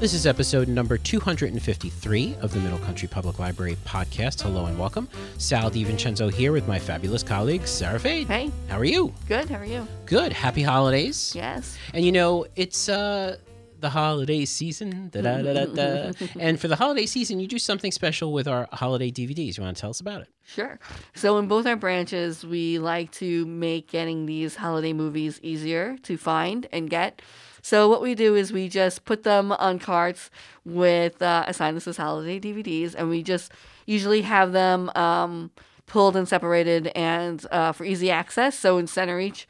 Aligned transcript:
This 0.00 0.14
is 0.14 0.26
episode 0.26 0.66
number 0.66 0.96
253 0.96 2.36
of 2.40 2.54
the 2.54 2.60
Middle 2.60 2.78
Country 2.78 3.06
Public 3.06 3.38
Library 3.38 3.76
podcast. 3.84 4.40
Hello 4.40 4.64
and 4.64 4.78
welcome. 4.78 5.06
Sal 5.36 5.70
DiVincenzo 5.70 6.32
here 6.32 6.52
with 6.52 6.66
my 6.66 6.78
fabulous 6.78 7.22
colleague, 7.22 7.66
Sarah 7.66 8.00
Fade. 8.00 8.26
Hey, 8.26 8.50
How 8.68 8.78
are 8.78 8.84
you? 8.84 9.12
good. 9.28 9.50
How 9.50 9.56
are 9.56 9.64
you? 9.66 9.86
Good. 10.06 10.32
Happy 10.32 10.62
holidays. 10.62 11.34
Yes. 11.36 11.76
And 11.92 12.02
you 12.02 12.12
know, 12.12 12.46
it's 12.56 12.88
uh 12.88 13.36
the 13.80 13.90
holiday 13.90 14.44
season. 14.46 15.08
Da, 15.10 15.20
da, 15.22 15.42
da, 15.42 15.52
da, 15.52 15.66
da. 15.66 16.12
and 16.40 16.58
for 16.60 16.68
the 16.68 16.76
holiday 16.76 17.06
season, 17.06 17.40
you 17.40 17.46
do 17.46 17.58
something 17.58 17.90
special 17.92 18.32
with 18.32 18.46
our 18.48 18.68
holiday 18.72 19.10
DVDs. 19.10 19.56
You 19.58 19.64
want 19.64 19.76
to 19.76 19.80
tell 19.80 19.90
us 19.90 20.00
about 20.00 20.22
it? 20.22 20.28
Sure. 20.46 20.78
So, 21.14 21.38
in 21.38 21.46
both 21.48 21.66
our 21.66 21.76
branches, 21.76 22.44
we 22.44 22.78
like 22.78 23.10
to 23.12 23.46
make 23.46 23.88
getting 23.90 24.26
these 24.26 24.56
holiday 24.56 24.92
movies 24.92 25.40
easier 25.42 25.96
to 26.04 26.16
find 26.16 26.68
and 26.72 26.88
get. 26.90 27.20
So, 27.62 27.88
what 27.88 28.02
we 28.02 28.14
do 28.14 28.34
is 28.34 28.52
we 28.52 28.68
just 28.68 29.04
put 29.04 29.22
them 29.22 29.52
on 29.52 29.78
carts 29.78 30.30
with 30.64 31.20
uh, 31.22 31.44
assign 31.46 31.74
this 31.74 31.88
as 31.88 31.96
holiday 31.96 32.40
DVDs, 32.40 32.94
and 32.96 33.08
we 33.08 33.22
just 33.22 33.52
usually 33.86 34.22
have 34.22 34.52
them 34.52 34.90
um, 34.94 35.50
pulled 35.86 36.16
and 36.16 36.28
separated 36.28 36.88
and 36.88 37.44
uh, 37.50 37.72
for 37.72 37.84
easy 37.84 38.10
access. 38.10 38.58
So, 38.58 38.78
in 38.78 38.86
Centereach, 38.86 39.46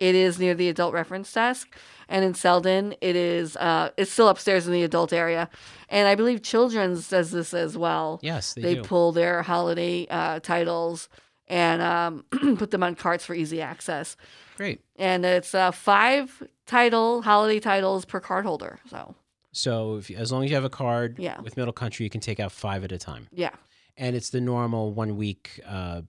it 0.00 0.14
is 0.14 0.38
near 0.38 0.54
the 0.54 0.68
adult 0.68 0.92
reference 0.92 1.32
desk, 1.32 1.76
and 2.08 2.24
in 2.24 2.34
Selden, 2.34 2.94
it 3.00 3.16
is 3.16 3.56
uh, 3.56 3.90
it's 3.96 4.10
still 4.10 4.28
upstairs 4.28 4.66
in 4.66 4.72
the 4.72 4.82
adult 4.82 5.12
area, 5.12 5.48
and 5.88 6.08
I 6.08 6.14
believe 6.14 6.42
Children's 6.42 7.08
does 7.08 7.30
this 7.30 7.54
as 7.54 7.76
well 7.76 8.20
Yes, 8.22 8.54
they, 8.54 8.62
they 8.62 8.76
pull 8.80 9.12
their 9.12 9.42
holiday 9.42 10.06
uh, 10.10 10.40
titles 10.40 11.08
and 11.46 11.82
um, 11.82 12.24
put 12.56 12.70
them 12.70 12.82
on 12.82 12.94
carts 12.94 13.24
for 13.24 13.34
easy 13.34 13.60
access. 13.60 14.16
Great. 14.56 14.80
And 14.96 15.24
it's 15.24 15.54
uh, 15.54 15.70
five 15.72 16.42
title 16.66 17.22
holiday 17.22 17.60
titles 17.60 18.04
per 18.04 18.20
card 18.20 18.44
holder. 18.44 18.78
So 18.88 19.14
So 19.52 19.96
if, 19.96 20.10
as 20.10 20.32
long 20.32 20.44
as 20.44 20.50
you 20.50 20.56
have 20.56 20.64
a 20.64 20.70
card 20.70 21.18
Yeah. 21.18 21.40
with 21.40 21.56
Middle 21.56 21.72
Country, 21.72 22.04
you 22.04 22.10
can 22.10 22.20
take 22.20 22.40
out 22.40 22.52
five 22.52 22.84
at 22.84 22.92
a 22.92 22.98
time. 22.98 23.28
yeah, 23.32 23.50
And 23.96 24.16
it's 24.16 24.30
the 24.30 24.40
normal 24.40 24.92
one 24.92 25.16
week 25.16 25.60
uh, 25.66 26.02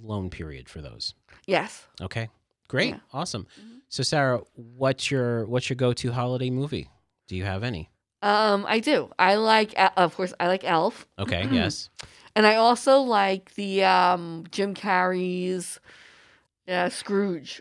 loan 0.00 0.30
period 0.30 0.68
for 0.68 0.80
those. 0.80 1.14
yes. 1.46 1.86
Okay. 2.00 2.28
Great. 2.68 2.90
Yeah. 2.94 3.00
Awesome. 3.12 3.46
So 3.88 4.02
Sarah, 4.02 4.40
what's 4.54 5.10
your 5.10 5.44
what's 5.46 5.68
your 5.68 5.76
go 5.76 5.92
to 5.92 6.12
holiday 6.12 6.48
movie? 6.48 6.88
Do 7.28 7.36
you 7.36 7.44
have 7.44 7.62
any? 7.62 7.90
Um, 8.22 8.64
I 8.66 8.78
do. 8.78 9.10
I 9.18 9.34
like, 9.34 9.74
of 9.96 10.14
course, 10.16 10.32
I 10.40 10.46
like 10.46 10.64
Elf, 10.64 11.06
Okay. 11.18 11.46
yes. 11.52 11.90
and 12.34 12.46
I 12.46 12.54
also 12.56 13.00
like 13.00 13.54
the 13.56 13.84
um, 13.84 14.44
Jim 14.50 14.74
Carrey's 14.74 15.80
uh, 16.68 16.88
Scrooge. 16.88 17.60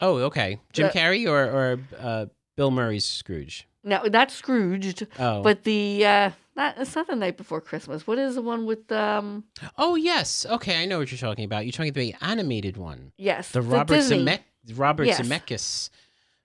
Oh, 0.00 0.16
okay. 0.18 0.58
Jim 0.72 0.86
The- 0.92 0.98
Carrey 0.98 1.28
or 1.28 1.44
or 1.44 1.78
uh, 1.98 2.26
Bill 2.56 2.70
Murray's 2.70 3.04
Scrooged? 3.04 3.64
No, 3.82 4.02
not 4.04 4.30
Scrooged, 4.30 5.06
Oh. 5.18 5.42
but 5.42 5.64
the 5.64 6.04
uh, 6.04 6.30
not. 6.54 6.76
It's 6.78 6.94
not 6.94 7.06
the 7.06 7.16
night 7.16 7.36
before 7.38 7.60
Christmas. 7.62 8.06
What 8.06 8.18
is 8.18 8.34
the 8.34 8.42
one 8.42 8.66
with 8.66 8.90
um? 8.92 9.44
oh 9.78 9.94
yes. 9.96 10.44
Okay, 10.48 10.82
I 10.82 10.84
know 10.86 10.98
what 10.98 11.10
you're 11.10 11.18
talking 11.18 11.44
about. 11.44 11.64
You're 11.64 11.72
talking 11.72 11.88
about 11.90 12.00
the 12.00 12.14
animated 12.20 12.76
one, 12.76 13.12
Yes, 13.16 13.50
the 13.52 13.62
Robert 13.62 13.94
Disney. 13.94 14.24
Zemeck 14.24 14.40
Robert 14.76 15.04
Yes. 15.04 15.20
Zemeckis, 15.22 15.88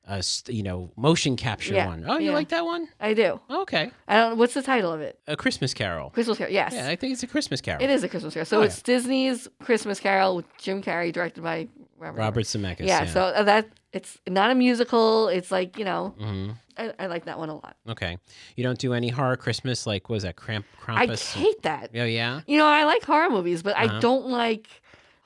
uh, 0.08 0.22
you 0.48 0.64
know, 0.64 0.92
motion 0.96 1.36
capture 1.36 1.74
Yeah, 1.74 1.88
one. 1.88 2.06
Oh, 2.08 2.18
you 2.18 2.28
yeah. 2.30 2.36
like 2.36 2.48
that 2.50 2.64
one? 2.64 2.88
I 3.02 3.14
do. 3.14 3.42
Okay. 3.50 3.92
I 4.08 4.16
don't. 4.16 4.38
What's 4.38 4.54
the 4.54 4.62
title 4.62 4.94
of 4.94 5.02
it? 5.02 5.20
A 5.28 5.36
Christmas 5.36 5.74
Carol. 5.74 6.12
Christmas 6.12 6.38
Carol. 6.38 6.54
Yes, 6.54 6.72
Yeah, 6.74 6.88
I 6.88 6.96
think 6.96 7.12
it's 7.12 7.24
a 7.24 7.28
Christmas 7.28 7.60
Carol. 7.60 7.84
it 7.84 7.90
is 7.90 8.02
a 8.04 8.08
Christmas 8.08 8.34
Carol. 8.34 8.46
So 8.46 8.60
Oh, 8.60 8.64
it's 8.64 8.82
Disney's 8.82 9.50
Christmas 9.62 10.00
Carol 10.00 10.38
with 10.38 10.46
Jim 10.58 10.82
Carrey, 10.82 11.12
directed 11.12 11.44
by 11.44 11.68
Robert. 11.98 12.20
Robert 12.20 12.44
Zemeckis. 12.46 12.88
Yeah, 12.88 13.06
So 13.06 13.22
uh, 13.22 13.44
that 13.44 13.68
it's 13.94 14.18
not 14.28 14.52
a 14.52 14.56
musical. 14.56 15.28
It's 15.30 15.52
like 15.52 15.78
you 15.80 15.86
know, 15.86 16.14
hmm 16.18 16.52
I, 16.78 16.94
I 17.00 17.08
like 17.08 17.24
that 17.26 17.40
one 17.40 17.48
a 17.50 17.54
lot. 17.56 17.78
Okay. 17.88 18.18
You 18.58 18.64
don't 18.64 18.78
do 18.78 18.94
any 18.94 19.08
horror 19.08 19.38
Christmas 19.38 19.88
like 19.88 20.10
was 20.10 20.24
that 20.24 20.36
Cramp 20.36 20.66
Krampus? 20.82 21.36
I 21.36 21.40
hate 21.40 21.62
that. 21.64 21.92
Oh 21.96 22.04
yeah. 22.04 22.42
You 22.48 22.58
know, 22.58 22.66
I 22.68 22.84
like 22.84 23.04
horror 23.04 23.30
movies, 23.30 23.64
but 23.64 23.76
Uh-huh. 23.78 23.98
I 23.98 24.00
don't 24.02 24.28
like 24.28 24.68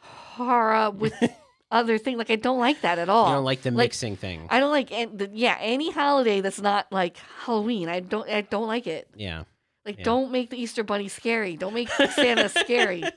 horror 0.02 0.92
with 0.92 1.14
other 1.72 1.98
things. 1.98 2.18
Like 2.18 2.30
I 2.30 2.36
don't 2.36 2.60
like 2.60 2.82
that 2.82 3.00
at 3.00 3.10
all. 3.10 3.28
You 3.30 3.36
don't 3.36 3.46
like 3.46 3.62
the 3.64 3.72
Like, 3.72 3.86
mixing 3.90 4.16
thing. 4.16 4.48
I 4.50 4.60
don't 4.60 4.72
like 4.72 4.92
an- 4.92 5.18
the, 5.18 5.30
yeah 5.34 5.58
any 5.60 5.92
holiday 5.92 6.42
that's 6.42 6.62
not 6.62 6.92
like 6.92 7.18
Halloween. 7.46 7.90
I 7.90 8.00
don't 8.00 8.30
I 8.30 8.42
don't 8.42 8.68
like 8.68 8.88
it. 8.88 9.10
yeah. 9.16 9.44
Like 9.86 9.98
Yeah. 10.00 10.04
don't 10.04 10.32
make 10.32 10.50
the 10.52 10.62
Easter 10.62 10.84
Bunny 10.84 11.08
scary. 11.08 11.56
Don't 11.58 11.74
make 11.74 11.90
Santa 11.90 12.50
scary. 12.50 13.04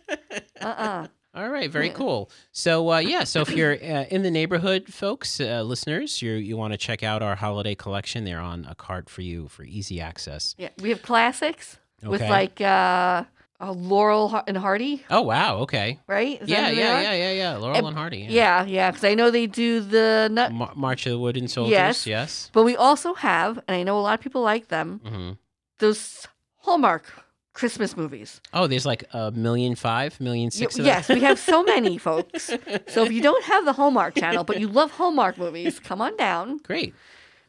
Uh 0.61 0.65
uh 0.67 1.07
All 1.35 1.49
right, 1.49 1.71
very 1.71 1.87
Yeah. 1.87 1.95
cool. 1.95 2.31
So 2.53 2.93
uh, 2.93 2.99
yeah, 2.99 3.25
so 3.25 3.41
if 3.41 3.51
you're 3.57 3.73
uh, 3.75 4.05
in 4.11 4.23
the 4.23 4.31
neighborhood, 4.31 4.93
folks, 4.93 5.41
uh, 5.41 5.63
listeners, 5.63 6.21
you 6.21 6.33
you 6.33 6.57
want 6.59 6.73
to 6.75 6.79
check 6.79 7.03
out 7.03 7.23
our 7.23 7.37
holiday 7.37 7.75
collection. 7.75 8.25
They're 8.25 8.41
on 8.41 8.67
a 8.69 8.75
cart 8.75 9.09
for 9.09 9.23
you 9.23 9.49
for 9.49 9.65
easy 9.65 10.01
access. 10.01 10.55
Yeah, 10.59 10.69
we 10.83 10.91
have 10.91 11.01
classics 11.03 11.79
with 12.03 12.21
like 12.21 12.61
uh, 12.61 13.25
Laurel 13.63 14.43
and 14.47 14.57
Hardy, 14.59 15.05
Oh 15.09 15.23
wow, 15.23 15.59
okay. 15.61 16.01
right? 16.07 16.39
Yeah, 16.45 16.69
yeah, 16.69 17.01
yeah, 17.01 17.13
yeah, 17.15 17.33
yeah. 17.33 17.57
Laurel 17.57 17.77
And- 17.79 17.87
and 17.87 17.97
Hardy. 17.97 18.19
Yeah. 18.19 18.31
Yeah, 18.31 18.65
yeah, 18.65 18.91
because 18.91 19.05
I 19.05 19.15
know 19.15 19.31
they 19.31 19.47
do 19.47 19.81
the 19.81 20.29
nut. 20.31 20.53
Mar- 20.53 20.73
March 20.75 21.07
of 21.07 21.13
the 21.13 21.19
Wooden 21.19 21.49
Soldiers. 21.49 21.71
Yes. 21.73 22.07
Yes. 22.07 22.51
But 22.53 22.65
we 22.65 22.77
also 22.77 23.15
have, 23.15 23.59
and 23.69 23.75
I 23.77 23.85
know 23.85 23.99
a 23.99 24.03
lot 24.03 24.15
of 24.15 24.21
people 24.21 24.43
like 24.43 24.69
them, 24.69 25.01
hmm 25.05 25.33
those 25.79 26.29
Hallmark 26.59 27.22
Christmas 27.55 27.97
movies. 27.97 28.41
Oh, 28.55 28.67
there's 28.67 28.87
like 28.87 29.05
a 29.13 29.31
million 29.31 29.75
five, 29.75 30.19
million 30.21 30.51
six. 30.51 30.79
Y- 30.79 30.85
yes, 30.85 31.09
we 31.09 31.21
have 31.21 31.39
so 31.39 31.63
many, 31.63 31.99
folks. 32.09 32.51
So 32.89 33.05
if 33.05 33.13
you 33.13 33.21
don't 33.21 33.45
have 33.45 33.65
the 33.65 33.73
Hallmark 33.75 34.15
channel, 34.15 34.45
but 34.45 34.59
you 34.61 34.69
love 34.69 34.91
Hallmark 34.93 35.37
movies, 35.39 35.79
come 35.79 36.01
on 36.01 36.17
down. 36.17 36.59
Great. 36.59 36.95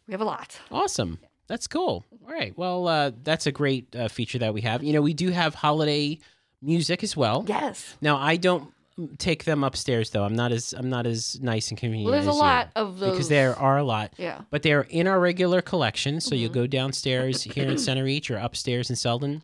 We 0.07 0.11
have 0.11 0.21
a 0.21 0.25
lot. 0.25 0.59
Awesome. 0.71 1.19
That's 1.47 1.67
cool. 1.67 2.03
All 2.25 2.31
right. 2.33 2.57
Well, 2.57 2.87
uh, 2.87 3.11
that's 3.23 3.47
a 3.47 3.51
great 3.51 3.95
uh, 3.95 4.07
feature 4.09 4.39
that 4.39 4.53
we 4.53 4.61
have. 4.61 4.83
You 4.83 4.93
know, 4.93 5.01
we 5.01 5.13
do 5.13 5.29
have 5.29 5.55
holiday 5.55 6.19
music 6.61 7.03
as 7.03 7.15
well. 7.15 7.45
Yes. 7.47 7.95
Now, 8.01 8.17
I 8.17 8.35
don't 8.37 8.71
take 9.17 9.43
them 9.45 9.63
upstairs 9.63 10.11
though. 10.11 10.23
I'm 10.23 10.35
not 10.35 10.51
as 10.51 10.73
I'm 10.77 10.89
not 10.89 11.07
as 11.07 11.39
nice 11.41 11.69
and 11.69 11.77
convenient. 11.79 12.11
Well, 12.11 12.13
there's 12.13 12.27
a 12.27 12.29
as 12.29 12.35
you, 12.35 12.41
lot 12.41 12.69
of 12.75 12.99
those. 12.99 13.11
because 13.11 13.27
there 13.29 13.55
are 13.57 13.77
a 13.77 13.83
lot, 13.83 14.13
Yeah. 14.17 14.41
but 14.51 14.61
they're 14.63 14.81
in 14.83 15.07
our 15.07 15.19
regular 15.19 15.61
collection. 15.61 16.21
So 16.21 16.35
you 16.35 16.49
Mhm. 16.49 16.53
go 16.53 16.67
downstairs 16.67 17.41
here 17.43 17.69
in 17.69 17.75
Centereach 17.77 18.29
or 18.29 18.37
upstairs 18.37 18.89
in 18.89 18.95
Selden. 18.95 19.41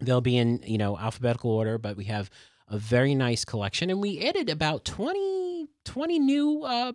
They'll 0.00 0.20
be 0.20 0.36
in 0.36 0.62
you 0.66 0.78
know 0.78 0.98
alphabetical 0.98 1.50
order, 1.50 1.78
but 1.78 1.96
we 1.96 2.04
have 2.04 2.30
a 2.68 2.78
very 2.78 3.14
nice 3.14 3.44
collection, 3.44 3.90
and 3.90 4.00
we 4.00 4.20
added 4.26 4.50
about 4.50 4.84
20, 4.84 5.68
20 5.84 6.18
new 6.18 6.62
uh, 6.64 6.92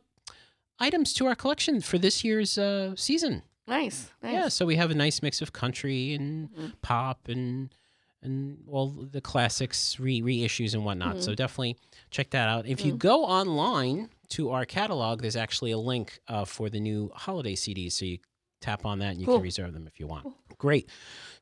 items 0.80 1.14
to 1.14 1.26
our 1.28 1.36
collection 1.36 1.82
for 1.82 1.98
this 1.98 2.24
year's 2.24 2.58
uh, 2.58 2.94
season. 2.96 3.44
Nice. 3.68 4.12
Nice. 4.22 4.34
Yeah, 4.34 4.48
so 4.50 4.66
we 4.66 4.76
have 4.76 4.92
a 4.92 4.96
nice 4.96 5.22
mix 5.22 5.42
of 5.42 5.54
country 5.54 6.14
and 6.14 6.50
Mhm. 6.52 6.74
pop 6.82 7.28
and 7.28 7.74
and 8.24 8.64
all 8.68 8.88
the 8.90 9.20
classics 9.22 10.00
re 10.00 10.22
reissues 10.22 10.76
and 10.76 10.86
whatnot. 10.86 11.24
So 11.24 11.34
definitely 11.34 11.78
check 12.12 12.30
that 12.32 12.48
out. 12.48 12.68
If 12.68 12.86
you 12.86 12.94
Mhm. 12.94 13.00
go 13.00 13.26
online 13.26 14.10
to 14.30 14.52
our 14.52 14.64
catalog, 14.64 15.22
there's 15.22 15.36
actually 15.36 15.72
a 15.72 15.80
link 15.80 16.20
uh, 16.28 16.46
for 16.46 16.70
the 16.70 16.80
new 16.80 17.10
holiday 17.16 17.56
CDs. 17.56 17.94
So 17.94 18.06
you 18.06 18.20
tap 18.60 18.86
on 18.86 19.00
that 19.00 19.12
and 19.14 19.20
you 19.20 19.26
Cool. 19.26 19.38
can 19.38 19.44
reserve 19.44 19.74
them 19.74 19.88
if 19.88 20.00
you 20.00 20.06
want. 20.06 20.28
Great. 20.62 20.88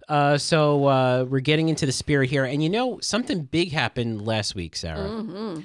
Uh, 0.07 0.37
so 0.37 0.85
uh, 0.85 1.25
we're 1.27 1.41
getting 1.41 1.67
into 1.67 1.85
the 1.85 1.91
spirit 1.91 2.29
here, 2.29 2.45
and 2.45 2.63
you 2.63 2.69
know 2.69 2.99
something 3.01 3.43
big 3.43 3.73
happened 3.73 4.25
last 4.25 4.55
week, 4.55 4.77
Sarah. 4.77 5.09
Mm-hmm. 5.09 5.59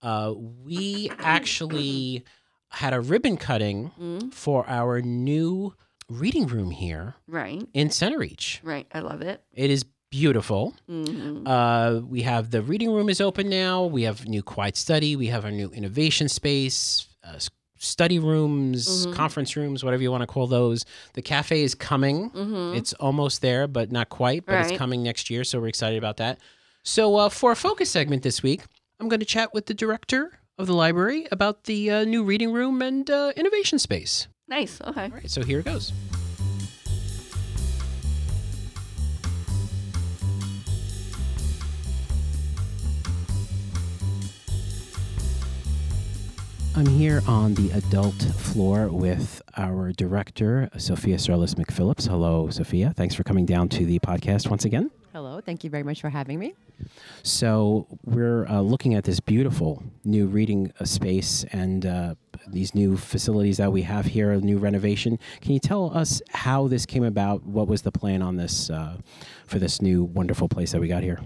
Uh, 0.00 0.32
we 0.32 1.10
actually 1.18 2.24
had 2.70 2.94
a 2.94 3.00
ribbon 3.00 3.36
cutting 3.36 3.90
mm 4.00 4.32
for 4.32 4.64
our 4.68 5.02
new 5.02 5.74
reading 6.08 6.46
room 6.46 6.70
here 6.70 7.14
Right. 7.28 7.62
in 7.74 7.88
Centereach. 7.88 8.60
Right. 8.62 8.86
I 8.92 9.00
love 9.00 9.20
it. 9.22 9.42
It 9.52 9.70
is 9.70 9.84
beautiful. 10.10 10.74
hmm 10.88 11.46
Uh, 11.46 12.00
we 12.08 12.22
have 12.22 12.50
the 12.50 12.62
reading 12.62 12.90
room 12.90 13.08
is 13.10 13.20
open 13.20 13.48
now. 13.50 13.84
We 13.84 14.02
have 14.04 14.26
new 14.26 14.42
quiet 14.42 14.76
study. 14.78 15.14
We 15.14 15.26
have 15.28 15.44
our 15.44 15.50
new 15.52 15.68
innovation 15.70 16.28
space, 16.28 17.06
uh, 17.22 17.38
study 17.84 18.18
rooms, 18.18 19.06
Mhm. 19.06 19.14
conference 19.14 19.56
rooms, 19.56 19.84
whatever 19.84 20.02
you 20.02 20.10
want 20.10 20.22
to 20.22 20.26
call 20.26 20.46
those. 20.46 20.84
The 21.14 21.22
cafe 21.22 21.62
is 21.62 21.74
coming. 21.74 22.30
hmm 22.30 22.74
It's 22.74 22.92
almost 22.94 23.42
there, 23.42 23.66
but 23.66 23.92
not 23.92 24.08
quite. 24.08 24.46
But 24.46 24.54
Right. 24.54 24.66
it's 24.70 24.78
coming 24.78 25.02
next 25.02 25.30
year, 25.30 25.44
so 25.44 25.60
we're 25.60 25.68
excited 25.68 25.98
about 25.98 26.16
that. 26.16 26.38
So 26.82 27.16
uh, 27.16 27.28
for 27.28 27.52
a 27.52 27.56
focus 27.56 27.90
segment 27.90 28.22
this 28.22 28.42
week, 28.42 28.62
I'm 29.00 29.08
going 29.08 29.20
to 29.20 29.26
chat 29.26 29.52
with 29.54 29.66
the 29.66 29.74
director 29.74 30.38
of 30.58 30.66
the 30.66 30.74
library 30.74 31.26
about 31.32 31.64
the 31.64 31.90
uh, 31.90 32.04
new 32.04 32.22
reading 32.24 32.52
room 32.52 32.80
and 32.82 33.08
uh, 33.10 33.32
innovation 33.36 33.78
space. 33.78 34.28
Nice. 34.48 34.80
Okay. 34.84 35.04
All 35.04 35.08
right, 35.10 35.30
so 35.30 35.42
here 35.42 35.58
it 35.60 35.64
goes. 35.64 35.92
I'm 46.76 46.86
here 46.86 47.22
on 47.28 47.54
the 47.54 47.70
adult 47.70 48.20
floor 48.20 48.88
with 48.88 49.40
our 49.56 49.92
director, 49.92 50.68
Sophia 50.76 51.18
Serlis 51.18 51.54
McPhillips. 51.54 52.08
Hello, 52.08 52.50
Sophia. 52.50 52.92
Thanks 52.96 53.14
for 53.14 53.22
coming 53.22 53.46
down 53.46 53.68
to 53.68 53.86
the 53.86 54.00
podcast 54.00 54.50
once 54.50 54.64
again. 54.64 54.90
Hello, 55.12 55.40
thank 55.40 55.62
you 55.62 55.70
very 55.70 55.84
much 55.84 56.00
for 56.00 56.08
having 56.08 56.40
me. 56.40 56.54
So 57.22 57.86
we're 58.04 58.46
uh, 58.48 58.60
looking 58.60 58.94
at 58.94 59.04
this 59.04 59.20
beautiful 59.20 59.84
new 60.04 60.26
reading 60.26 60.72
uh, 60.80 60.84
space, 60.84 61.44
and 61.52 61.86
uh, 61.86 62.16
these 62.48 62.74
new 62.74 62.96
facilities 62.96 63.58
that 63.58 63.70
we 63.70 63.82
have 63.82 64.06
here, 64.06 64.32
a 64.32 64.40
new 64.40 64.58
renovation. 64.58 65.20
Can 65.42 65.52
you 65.52 65.60
tell 65.60 65.96
us 65.96 66.20
how 66.30 66.66
this 66.66 66.86
came 66.86 67.04
about? 67.04 67.44
What 67.44 67.68
was 67.68 67.82
the 67.82 67.92
plan 67.92 68.20
on 68.20 68.34
this 68.34 68.68
uh, 68.68 68.96
for 69.46 69.60
this 69.60 69.80
new 69.80 70.02
wonderful 70.02 70.48
place 70.48 70.72
that 70.72 70.80
we 70.80 70.88
got 70.88 71.04
here? 71.04 71.20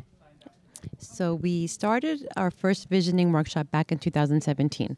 So 0.99 1.35
we 1.35 1.67
started 1.67 2.29
our 2.37 2.51
first 2.51 2.89
visioning 2.89 3.33
workshop 3.33 3.71
back 3.71 3.93
in 3.93 3.99
2017. 3.99 4.97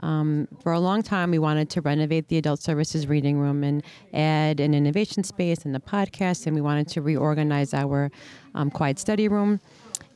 Um, 0.00 0.48
for 0.62 0.72
a 0.72 0.80
long 0.80 1.02
time, 1.02 1.30
we 1.30 1.38
wanted 1.38 1.70
to 1.70 1.80
renovate 1.80 2.28
the 2.28 2.36
adult 2.38 2.60
services 2.60 3.06
reading 3.06 3.38
room 3.38 3.64
and 3.64 3.82
add 4.12 4.60
an 4.60 4.74
innovation 4.74 5.24
space 5.24 5.64
and 5.64 5.74
a 5.74 5.80
podcast, 5.80 6.46
and 6.46 6.54
we 6.54 6.62
wanted 6.62 6.88
to 6.88 7.02
reorganize 7.02 7.72
our 7.74 8.10
um, 8.54 8.70
quiet 8.70 8.98
study 8.98 9.28
room. 9.28 9.60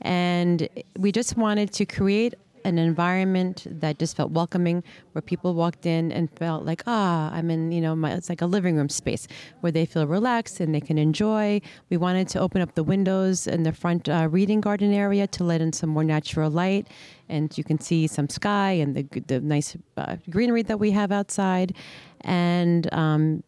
And 0.03 0.69
we 0.99 1.13
just 1.13 1.37
wanted 1.37 1.73
to 1.75 1.85
create 1.87 2.35
an 2.65 2.79
environment 2.79 3.67
that 3.71 3.99
just 3.99 4.17
felt 4.17 4.31
welcoming, 4.33 4.83
where 5.13 5.23
people 5.23 5.55
walked 5.55 5.87
in 5.87 6.13
and 6.13 6.29
felt 6.37 6.65
like, 6.65 6.83
ah, 6.87 7.31
I'm 7.33 7.51
in, 7.51 7.73
you 7.73 7.81
know, 7.81 7.97
my, 7.97 8.13
it's 8.13 8.29
like 8.29 8.43
a 8.43 8.47
living 8.47 8.77
room 8.77 8.89
space 8.89 9.27
where 9.61 9.73
they 9.73 9.87
feel 9.87 10.07
relaxed 10.07 10.61
and 10.61 10.75
they 10.75 10.81
can 10.81 10.99
enjoy. 10.99 11.61
We 11.91 11.97
wanted 11.97 12.29
to 12.29 12.41
open 12.41 12.61
up 12.63 12.75
the 12.75 12.85
windows 12.85 13.47
in 13.47 13.63
the 13.63 13.73
front 13.73 14.09
uh, 14.09 14.29
reading 14.31 14.61
garden 14.61 14.93
area 14.93 15.27
to 15.29 15.45
let 15.45 15.61
in 15.61 15.73
some 15.73 15.91
more 15.91 16.05
natural 16.05 16.51
light, 16.51 16.89
and 17.29 17.57
you 17.57 17.65
can 17.65 17.81
see 17.81 18.07
some 18.07 18.29
sky 18.29 18.73
and 18.73 18.95
the 18.95 19.07
the 19.27 19.41
nice 19.41 19.77
uh, 19.97 20.17
greenery 20.29 20.63
that 20.63 20.79
we 20.79 20.91
have 20.91 21.13
outside. 21.13 21.75
And 22.23 22.93
um, 22.93 23.43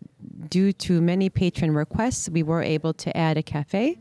due 0.48 0.72
to 0.72 1.00
many 1.00 1.28
patron 1.28 1.74
requests, 1.74 2.28
we 2.30 2.42
were 2.42 2.62
able 2.62 2.94
to 2.94 3.16
add 3.16 3.36
a 3.36 3.42
cafe. 3.42 3.98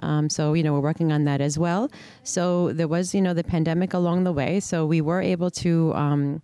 Um, 0.00 0.28
so, 0.28 0.52
you 0.52 0.62
know, 0.62 0.72
we're 0.72 0.80
working 0.80 1.12
on 1.12 1.24
that 1.24 1.40
as 1.40 1.58
well. 1.58 1.90
So 2.22 2.72
there 2.72 2.88
was, 2.88 3.14
you 3.14 3.20
know, 3.20 3.34
the 3.34 3.44
pandemic 3.44 3.94
along 3.94 4.24
the 4.24 4.32
way. 4.32 4.60
So 4.60 4.86
we 4.86 5.00
were 5.00 5.20
able 5.20 5.50
to 5.52 5.94
um, 5.94 6.42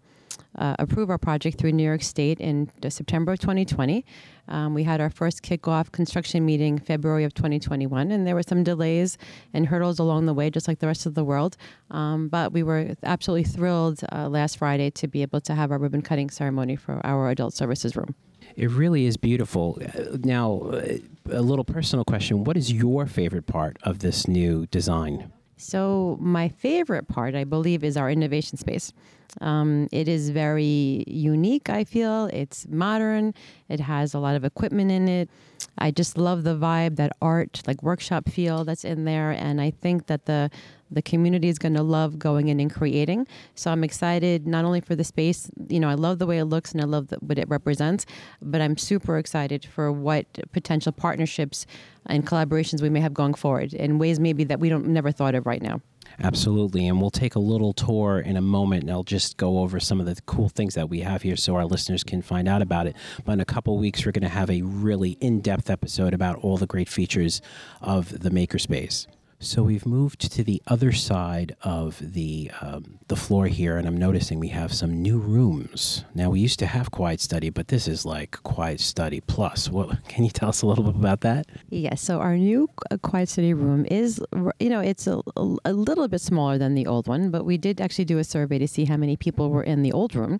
uh, 0.56 0.76
approve 0.78 1.10
our 1.10 1.18
project 1.18 1.58
through 1.58 1.72
New 1.72 1.84
York 1.84 2.02
State 2.02 2.40
in 2.40 2.70
September 2.88 3.32
of 3.32 3.38
2020. 3.38 4.04
Um, 4.48 4.74
we 4.74 4.82
had 4.82 5.00
our 5.00 5.10
first 5.10 5.42
kickoff 5.42 5.92
construction 5.92 6.44
meeting 6.44 6.78
February 6.78 7.24
of 7.24 7.34
2021, 7.34 8.10
and 8.10 8.26
there 8.26 8.34
were 8.34 8.42
some 8.42 8.64
delays 8.64 9.16
and 9.54 9.66
hurdles 9.66 9.98
along 9.98 10.26
the 10.26 10.34
way, 10.34 10.50
just 10.50 10.66
like 10.66 10.80
the 10.80 10.88
rest 10.88 11.06
of 11.06 11.14
the 11.14 11.24
world. 11.24 11.56
Um, 11.90 12.28
but 12.28 12.52
we 12.52 12.62
were 12.62 12.96
absolutely 13.04 13.44
thrilled 13.44 14.00
uh, 14.12 14.28
last 14.28 14.58
Friday 14.58 14.90
to 14.90 15.06
be 15.06 15.22
able 15.22 15.40
to 15.42 15.54
have 15.54 15.70
our 15.70 15.78
ribbon 15.78 16.02
cutting 16.02 16.30
ceremony 16.30 16.74
for 16.74 17.00
our 17.06 17.30
adult 17.30 17.54
services 17.54 17.94
room. 17.94 18.14
It 18.56 18.70
really 18.70 19.06
is 19.06 19.16
beautiful. 19.16 19.78
Uh, 19.82 20.16
Now, 20.22 20.60
uh, 20.72 20.98
a 21.30 21.42
little 21.42 21.64
personal 21.64 22.04
question: 22.04 22.44
What 22.44 22.56
is 22.56 22.72
your 22.72 23.06
favorite 23.06 23.46
part 23.46 23.76
of 23.82 23.98
this 24.00 24.26
new 24.28 24.66
design? 24.66 25.32
So, 25.60 26.16
my 26.20 26.48
favorite 26.48 27.06
part, 27.06 27.34
I 27.34 27.44
believe, 27.44 27.84
is 27.84 27.96
our 27.96 28.10
innovation 28.10 28.56
space. 28.56 28.92
Um, 29.40 29.88
it 29.92 30.08
is 30.08 30.30
very 30.30 31.04
unique, 31.06 31.68
I 31.70 31.84
feel. 31.84 32.26
It's 32.32 32.66
modern, 32.68 33.34
it 33.68 33.78
has 33.78 34.14
a 34.14 34.18
lot 34.18 34.36
of 34.36 34.44
equipment 34.44 34.90
in 34.90 35.08
it. 35.08 35.30
I 35.78 35.90
just 35.90 36.18
love 36.18 36.42
the 36.44 36.56
vibe, 36.56 36.96
that 36.96 37.12
art, 37.22 37.62
like 37.66 37.82
workshop 37.82 38.28
feel 38.28 38.64
that's 38.64 38.84
in 38.84 39.04
there. 39.04 39.30
And 39.30 39.60
I 39.60 39.70
think 39.70 40.06
that 40.06 40.24
the 40.26 40.50
the 40.90 41.02
community 41.02 41.48
is 41.48 41.58
going 41.58 41.74
to 41.74 41.82
love 41.82 42.18
going 42.18 42.48
in 42.48 42.58
and 42.58 42.72
creating. 42.72 43.26
So 43.54 43.70
I'm 43.70 43.84
excited 43.84 44.46
not 44.46 44.64
only 44.64 44.80
for 44.80 44.96
the 44.96 45.04
space, 45.04 45.48
you 45.68 45.78
know, 45.78 45.88
I 45.88 45.94
love 45.94 46.18
the 46.18 46.26
way 46.26 46.38
it 46.38 46.46
looks 46.46 46.72
and 46.72 46.80
I 46.80 46.84
love 46.84 47.08
the, 47.08 47.16
what 47.18 47.38
it 47.38 47.48
represents, 47.48 48.06
but 48.42 48.60
I'm 48.60 48.76
super 48.76 49.16
excited 49.16 49.64
for 49.64 49.92
what 49.92 50.26
potential 50.50 50.90
partnerships 50.90 51.64
and 52.06 52.26
collaborations 52.26 52.82
we 52.82 52.90
may 52.90 53.00
have 53.00 53.14
going 53.14 53.34
forward 53.34 53.72
in 53.74 53.98
ways 53.98 54.18
maybe 54.20 54.44
that 54.44 54.60
we 54.60 54.68
don't 54.68 54.86
never 54.86 55.12
thought 55.12 55.34
of 55.34 55.46
right 55.46 55.62
now. 55.62 55.80
Absolutely. 56.22 56.86
And 56.86 57.00
we'll 57.00 57.10
take 57.10 57.34
a 57.34 57.40
little 57.40 57.72
tour 57.72 58.18
in 58.18 58.36
a 58.36 58.40
moment 58.40 58.82
and 58.82 58.90
I'll 58.90 59.02
just 59.02 59.36
go 59.36 59.58
over 59.58 59.80
some 59.80 60.00
of 60.00 60.06
the 60.06 60.20
cool 60.26 60.48
things 60.48 60.74
that 60.74 60.88
we 60.88 61.00
have 61.00 61.22
here 61.22 61.36
so 61.36 61.56
our 61.56 61.64
listeners 61.64 62.04
can 62.04 62.20
find 62.20 62.48
out 62.48 62.62
about 62.62 62.86
it. 62.86 62.96
But 63.24 63.32
in 63.32 63.40
a 63.40 63.44
couple 63.44 63.78
weeks, 63.78 64.04
we're 64.04 64.12
going 64.12 64.22
to 64.22 64.28
have 64.28 64.50
a 64.50 64.62
really 64.62 65.12
in 65.20 65.40
depth 65.40 65.70
episode 65.70 66.12
about 66.12 66.36
all 66.36 66.56
the 66.56 66.66
great 66.66 66.88
features 66.88 67.40
of 67.80 68.20
the 68.20 68.30
Makerspace. 68.30 69.06
So 69.42 69.62
we've 69.62 69.86
moved 69.86 70.20
to 70.32 70.44
the 70.44 70.60
other 70.66 70.92
side 70.92 71.56
of 71.62 71.98
the 72.12 72.50
um, 72.60 72.98
the 73.08 73.16
floor 73.16 73.46
here, 73.46 73.78
and 73.78 73.88
I'm 73.88 73.96
noticing 73.96 74.38
we 74.38 74.48
have 74.48 74.70
some 74.70 75.00
new 75.00 75.18
rooms. 75.18 76.04
Now 76.14 76.28
we 76.28 76.40
used 76.40 76.58
to 76.58 76.66
have 76.66 76.90
quiet 76.90 77.22
study, 77.22 77.48
but 77.48 77.68
this 77.68 77.88
is 77.88 78.04
like 78.04 78.32
quiet 78.42 78.80
study 78.80 79.22
plus. 79.22 79.70
What 79.70 80.06
can 80.08 80.24
you 80.24 80.30
tell 80.30 80.50
us 80.50 80.60
a 80.60 80.66
little 80.66 80.84
bit 80.84 80.94
about 80.94 81.22
that? 81.22 81.46
Yes. 81.70 82.02
So 82.02 82.20
our 82.20 82.36
new 82.36 82.68
uh, 82.90 82.98
quiet 82.98 83.30
study 83.30 83.54
room 83.54 83.86
is, 83.90 84.20
you 84.60 84.68
know, 84.68 84.80
it's 84.80 85.06
a, 85.06 85.22
a, 85.36 85.56
a 85.64 85.72
little 85.72 86.06
bit 86.06 86.20
smaller 86.20 86.58
than 86.58 86.74
the 86.74 86.86
old 86.86 87.08
one, 87.08 87.30
but 87.30 87.46
we 87.46 87.56
did 87.56 87.80
actually 87.80 88.04
do 88.04 88.18
a 88.18 88.24
survey 88.24 88.58
to 88.58 88.68
see 88.68 88.84
how 88.84 88.98
many 88.98 89.16
people 89.16 89.48
were 89.48 89.64
in 89.64 89.80
the 89.80 89.92
old 89.92 90.14
room 90.14 90.38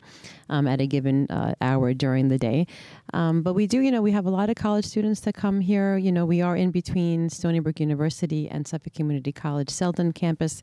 um, 0.51 0.69
at 0.69 0.79
a 0.79 0.87
given 0.87 1.27
uh, 1.31 1.55
hour 1.63 1.95
during 1.95 2.29
the 2.29 2.39
day. 2.39 2.67
Um, 3.15 3.41
but 3.41 3.55
we 3.55 3.67
do, 3.67 3.81
you 3.81 3.91
know, 3.91 4.03
we 4.03 4.13
have 4.13 4.27
a 4.27 4.31
lot 4.31 4.51
of 4.51 4.57
college 4.57 4.85
students 4.85 5.21
that 5.21 5.35
come 5.35 5.61
here. 5.61 5.97
You 5.97 6.13
know, 6.13 6.27
we 6.27 6.43
are 6.43 6.55
in 6.55 6.71
between 6.71 7.31
Stony 7.31 7.61
Brook 7.61 7.81
University 7.81 8.47
and 8.49 8.69
Suffolk 8.69 8.90
Community 8.91 9.33
College 9.33 9.71
Selden 9.71 10.13
campus 10.13 10.63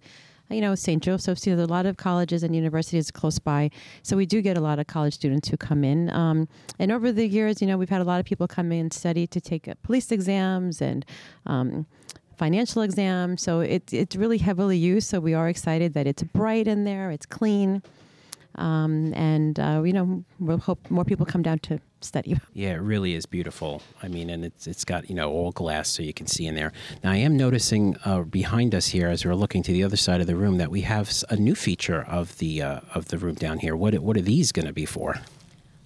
you 0.50 0.62
know, 0.62 0.76
St. 0.76 1.04
Joseph's, 1.04 1.46
you 1.46 1.56
know, 1.56 1.64
a 1.64 1.66
lot 1.66 1.86
of 1.86 1.98
colleges 1.98 2.44
and 2.44 2.56
universities 2.56 3.12
close 3.12 3.40
by. 3.40 3.70
So 4.04 4.16
we 4.16 4.26
do 4.26 4.42
get 4.42 4.58
a 4.58 4.62
lot 4.62 4.80
of 4.80 4.88
college 4.88 5.14
students 5.14 5.50
who 5.50 5.58
come 5.58 5.84
in. 5.84 6.10
Um, 6.12 6.48
and 6.80 6.92
over 6.92 7.12
the 7.12 7.28
years, 7.28 7.62
you 7.62 7.68
know, 7.68 7.78
we've 7.78 7.90
had 7.90 8.02
a 8.02 8.06
lot 8.06 8.20
of 8.20 8.26
people 8.26 8.48
come 8.48 8.72
in 8.72 8.80
and 8.80 8.94
study 8.94 9.28
to 9.28 9.42
take 9.42 9.68
uh, 9.68 9.74
police 9.84 10.12
exams 10.12 10.82
and 10.82 11.06
um, 11.46 11.86
financial 12.38 12.82
exams. 12.82 13.42
So 13.42 13.60
it, 13.60 13.94
it's 13.94 14.16
really 14.16 14.38
heavily 14.38 14.78
used. 14.78 15.10
So 15.10 15.20
we 15.20 15.34
are 15.34 15.50
excited 15.50 15.94
that 15.96 16.08
it's 16.08 16.24
bright 16.24 16.68
in 16.68 16.86
there, 16.86 17.12
it's 17.12 17.26
clean. 17.26 17.82
Um, 18.58 19.14
and, 19.14 19.60
uh, 19.60 19.84
you 19.86 19.94
know, 19.94 20.24
we'll 20.40 20.58
hope 20.58 20.90
more 20.90 21.06
people 21.06 21.26
come 21.26 21.42
down 21.44 21.60
to 21.60 21.80
study. 22.02 22.38
Yeah, 22.54 22.72
it 22.72 22.82
really 22.82 23.14
is 23.14 23.28
beautiful. 23.28 23.84
I 24.02 24.08
mean, 24.08 24.32
and 24.32 24.44
it's 24.44 24.66
it's 24.66 24.84
got 24.84 25.10
you 25.10 25.16
know 25.16 25.30
all 25.30 25.52
glass, 25.52 25.90
so 25.90 26.02
you 26.02 26.14
can 26.14 26.26
see 26.26 26.48
in 26.48 26.56
there. 26.56 26.72
Now, 27.04 27.12
I 27.12 27.18
am 27.18 27.38
noticing 27.38 27.96
uh, 28.04 28.22
behind 28.22 28.74
us 28.74 28.88
here, 28.88 29.10
as 29.10 29.24
we're 29.24 29.36
looking 29.36 29.62
to 29.64 29.72
the 29.72 29.84
other 29.84 29.98
side 29.98 30.22
of 30.22 30.28
the 30.28 30.36
room, 30.36 30.58
that 30.58 30.72
we 30.72 30.82
have 30.82 31.12
a 31.30 31.36
new 31.36 31.54
feature 31.54 32.02
of 32.08 32.36
the 32.40 32.64
uh, 32.64 32.80
of 32.96 33.10
the 33.10 33.20
room 33.20 33.36
down 33.36 33.60
here. 33.60 33.76
What 33.76 33.94
what 34.00 34.18
are 34.18 34.22
these 34.22 34.52
going 34.52 34.66
to 34.66 34.74
be 34.74 34.86
for? 34.86 35.22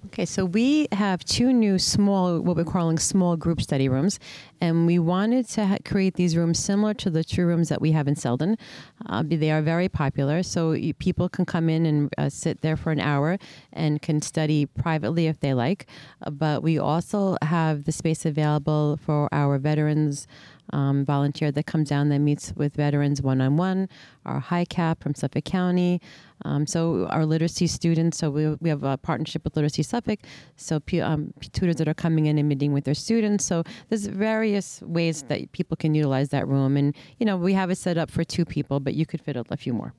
Okay, 0.07 0.25
so 0.25 0.45
we 0.45 0.87
have 0.93 1.23
two 1.23 1.53
new 1.53 1.77
small, 1.77 2.41
what 2.41 2.57
we're 2.57 2.63
calling 2.63 2.97
small 2.97 3.37
group 3.37 3.61
study 3.61 3.87
rooms, 3.87 4.19
and 4.59 4.87
we 4.87 4.97
wanted 4.97 5.47
to 5.49 5.65
ha- 5.67 5.77
create 5.85 6.15
these 6.15 6.35
rooms 6.35 6.57
similar 6.57 6.95
to 6.95 7.11
the 7.11 7.23
two 7.23 7.45
rooms 7.45 7.69
that 7.69 7.79
we 7.79 7.91
have 7.91 8.07
in 8.07 8.15
Selden. 8.15 8.57
Uh, 9.05 9.21
they 9.23 9.51
are 9.51 9.61
very 9.61 9.87
popular, 9.87 10.41
so 10.41 10.71
you, 10.71 10.95
people 10.95 11.29
can 11.29 11.45
come 11.45 11.69
in 11.69 11.85
and 11.85 12.13
uh, 12.17 12.29
sit 12.29 12.61
there 12.61 12.75
for 12.75 12.91
an 12.91 12.99
hour 12.99 13.37
and 13.73 14.01
can 14.01 14.23
study 14.23 14.65
privately 14.65 15.27
if 15.27 15.39
they 15.39 15.53
like. 15.53 15.85
Uh, 16.23 16.31
but 16.31 16.63
we 16.63 16.79
also 16.79 17.37
have 17.43 17.83
the 17.83 17.91
space 17.91 18.25
available 18.25 18.97
for 19.05 19.29
our 19.31 19.59
veterans. 19.59 20.27
Um, 20.73 21.05
volunteer 21.05 21.51
that 21.51 21.65
comes 21.65 21.89
down 21.89 22.09
that 22.09 22.19
meets 22.19 22.53
with 22.55 22.75
veterans 22.75 23.21
one 23.21 23.41
on 23.41 23.57
one, 23.57 23.89
our 24.25 24.41
HIICAP 24.41 25.01
from 25.01 25.15
Suffolk 25.15 25.45
County. 25.45 26.01
Um, 26.43 26.65
so 26.65 27.05
our 27.07 27.25
literacy 27.25 27.67
students, 27.67 28.17
so 28.17 28.29
we, 28.29 28.47
we 28.61 28.69
have 28.69 28.83
a 28.83 28.97
partnership 28.97 29.43
with 29.43 29.55
Literacy 29.55 29.83
Suffolk. 29.83 30.19
So 30.55 30.79
p- 30.79 31.01
um, 31.01 31.33
tutors 31.51 31.75
that 31.75 31.87
are 31.87 31.93
coming 31.93 32.25
in 32.25 32.37
and 32.37 32.47
meeting 32.49 32.73
with 32.73 32.85
their 32.85 32.95
students. 32.95 33.45
So 33.45 33.63
there's 33.89 34.07
various 34.07 34.81
ways 34.81 35.23
that 35.23 35.51
people 35.51 35.77
can 35.77 35.93
utilize 35.93 36.29
that 36.29 36.47
room, 36.47 36.77
and 36.77 36.95
you 37.19 37.25
know 37.25 37.37
we 37.37 37.53
have 37.53 37.69
it 37.69 37.77
set 37.77 37.97
up 37.97 38.09
for 38.09 38.23
two 38.23 38.45
people, 38.45 38.79
but 38.79 38.93
you 38.93 39.05
could 39.05 39.21
fit 39.21 39.35
a 39.37 39.57
few 39.57 39.73
more. 39.73 39.93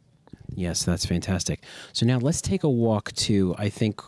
Yes, 0.54 0.84
that's 0.84 1.06
fantastic. 1.06 1.64
So 1.92 2.04
now 2.06 2.18
let's 2.18 2.42
take 2.42 2.62
a 2.64 2.70
walk 2.70 3.12
to 3.12 3.54
I 3.58 3.68
think, 3.68 4.00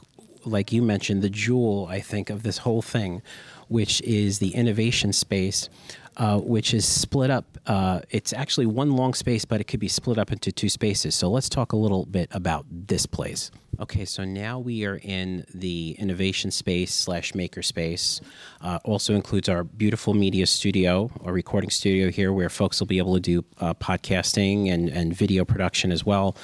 like 0.45 0.73
you 0.73 0.83
mentioned, 0.83 1.23
the 1.23 1.31
jewel 1.31 1.87
I 1.91 2.01
think 2.01 2.31
of 2.31 2.43
this 2.43 2.59
whole 2.59 2.83
thing, 2.83 3.23
which 3.69 4.01
is 4.03 4.39
the 4.39 4.55
innovation 4.55 5.13
space. 5.13 5.69
Uh, 6.17 6.39
which 6.39 6.73
is 6.73 6.87
split 6.87 7.29
up. 7.29 7.59
Uh, 7.67 7.99
it's 8.11 8.33
actually 8.33 8.67
one 8.67 8.93
long 8.93 9.13
space, 9.15 9.45
but 9.45 9.61
it 9.61 9.65
could 9.65 9.81
be 9.81 9.89
split 9.89 10.17
up 10.17 10.31
into 10.31 10.53
two 10.53 10.69
spaces. 10.69 11.13
So 11.13 11.29
let's 11.29 11.49
talk 11.49 11.73
a 11.73 11.77
little 11.77 12.07
bit 12.07 12.29
about 12.31 12.67
this 12.71 13.05
place. 13.05 13.51
Okay, 13.81 14.05
so 14.05 14.23
now 14.25 14.61
we 14.61 14.85
are 14.85 15.01
in 15.03 15.45
the 15.53 15.97
innovation 15.99 16.53
space 16.53 16.95
slash 16.95 17.35
maker 17.35 17.63
space. 17.63 18.21
Uh, 18.61 18.79
also 18.85 19.17
includes 19.17 19.49
our 19.49 19.65
beautiful 19.65 20.15
media 20.15 20.47
studio, 20.47 21.11
or 21.19 21.33
recording 21.33 21.71
studio 21.71 22.13
here, 22.13 22.33
where 22.33 22.49
folks 22.49 22.79
will 22.79 22.87
be 22.87 22.99
able 22.99 23.15
to 23.15 23.21
do 23.21 23.45
uh, 23.59 23.75
podcasting 23.75 24.73
and, 24.73 24.89
and 24.91 25.17
video 25.17 25.45
production 25.45 25.91
as 25.91 26.07
well. 26.07 26.37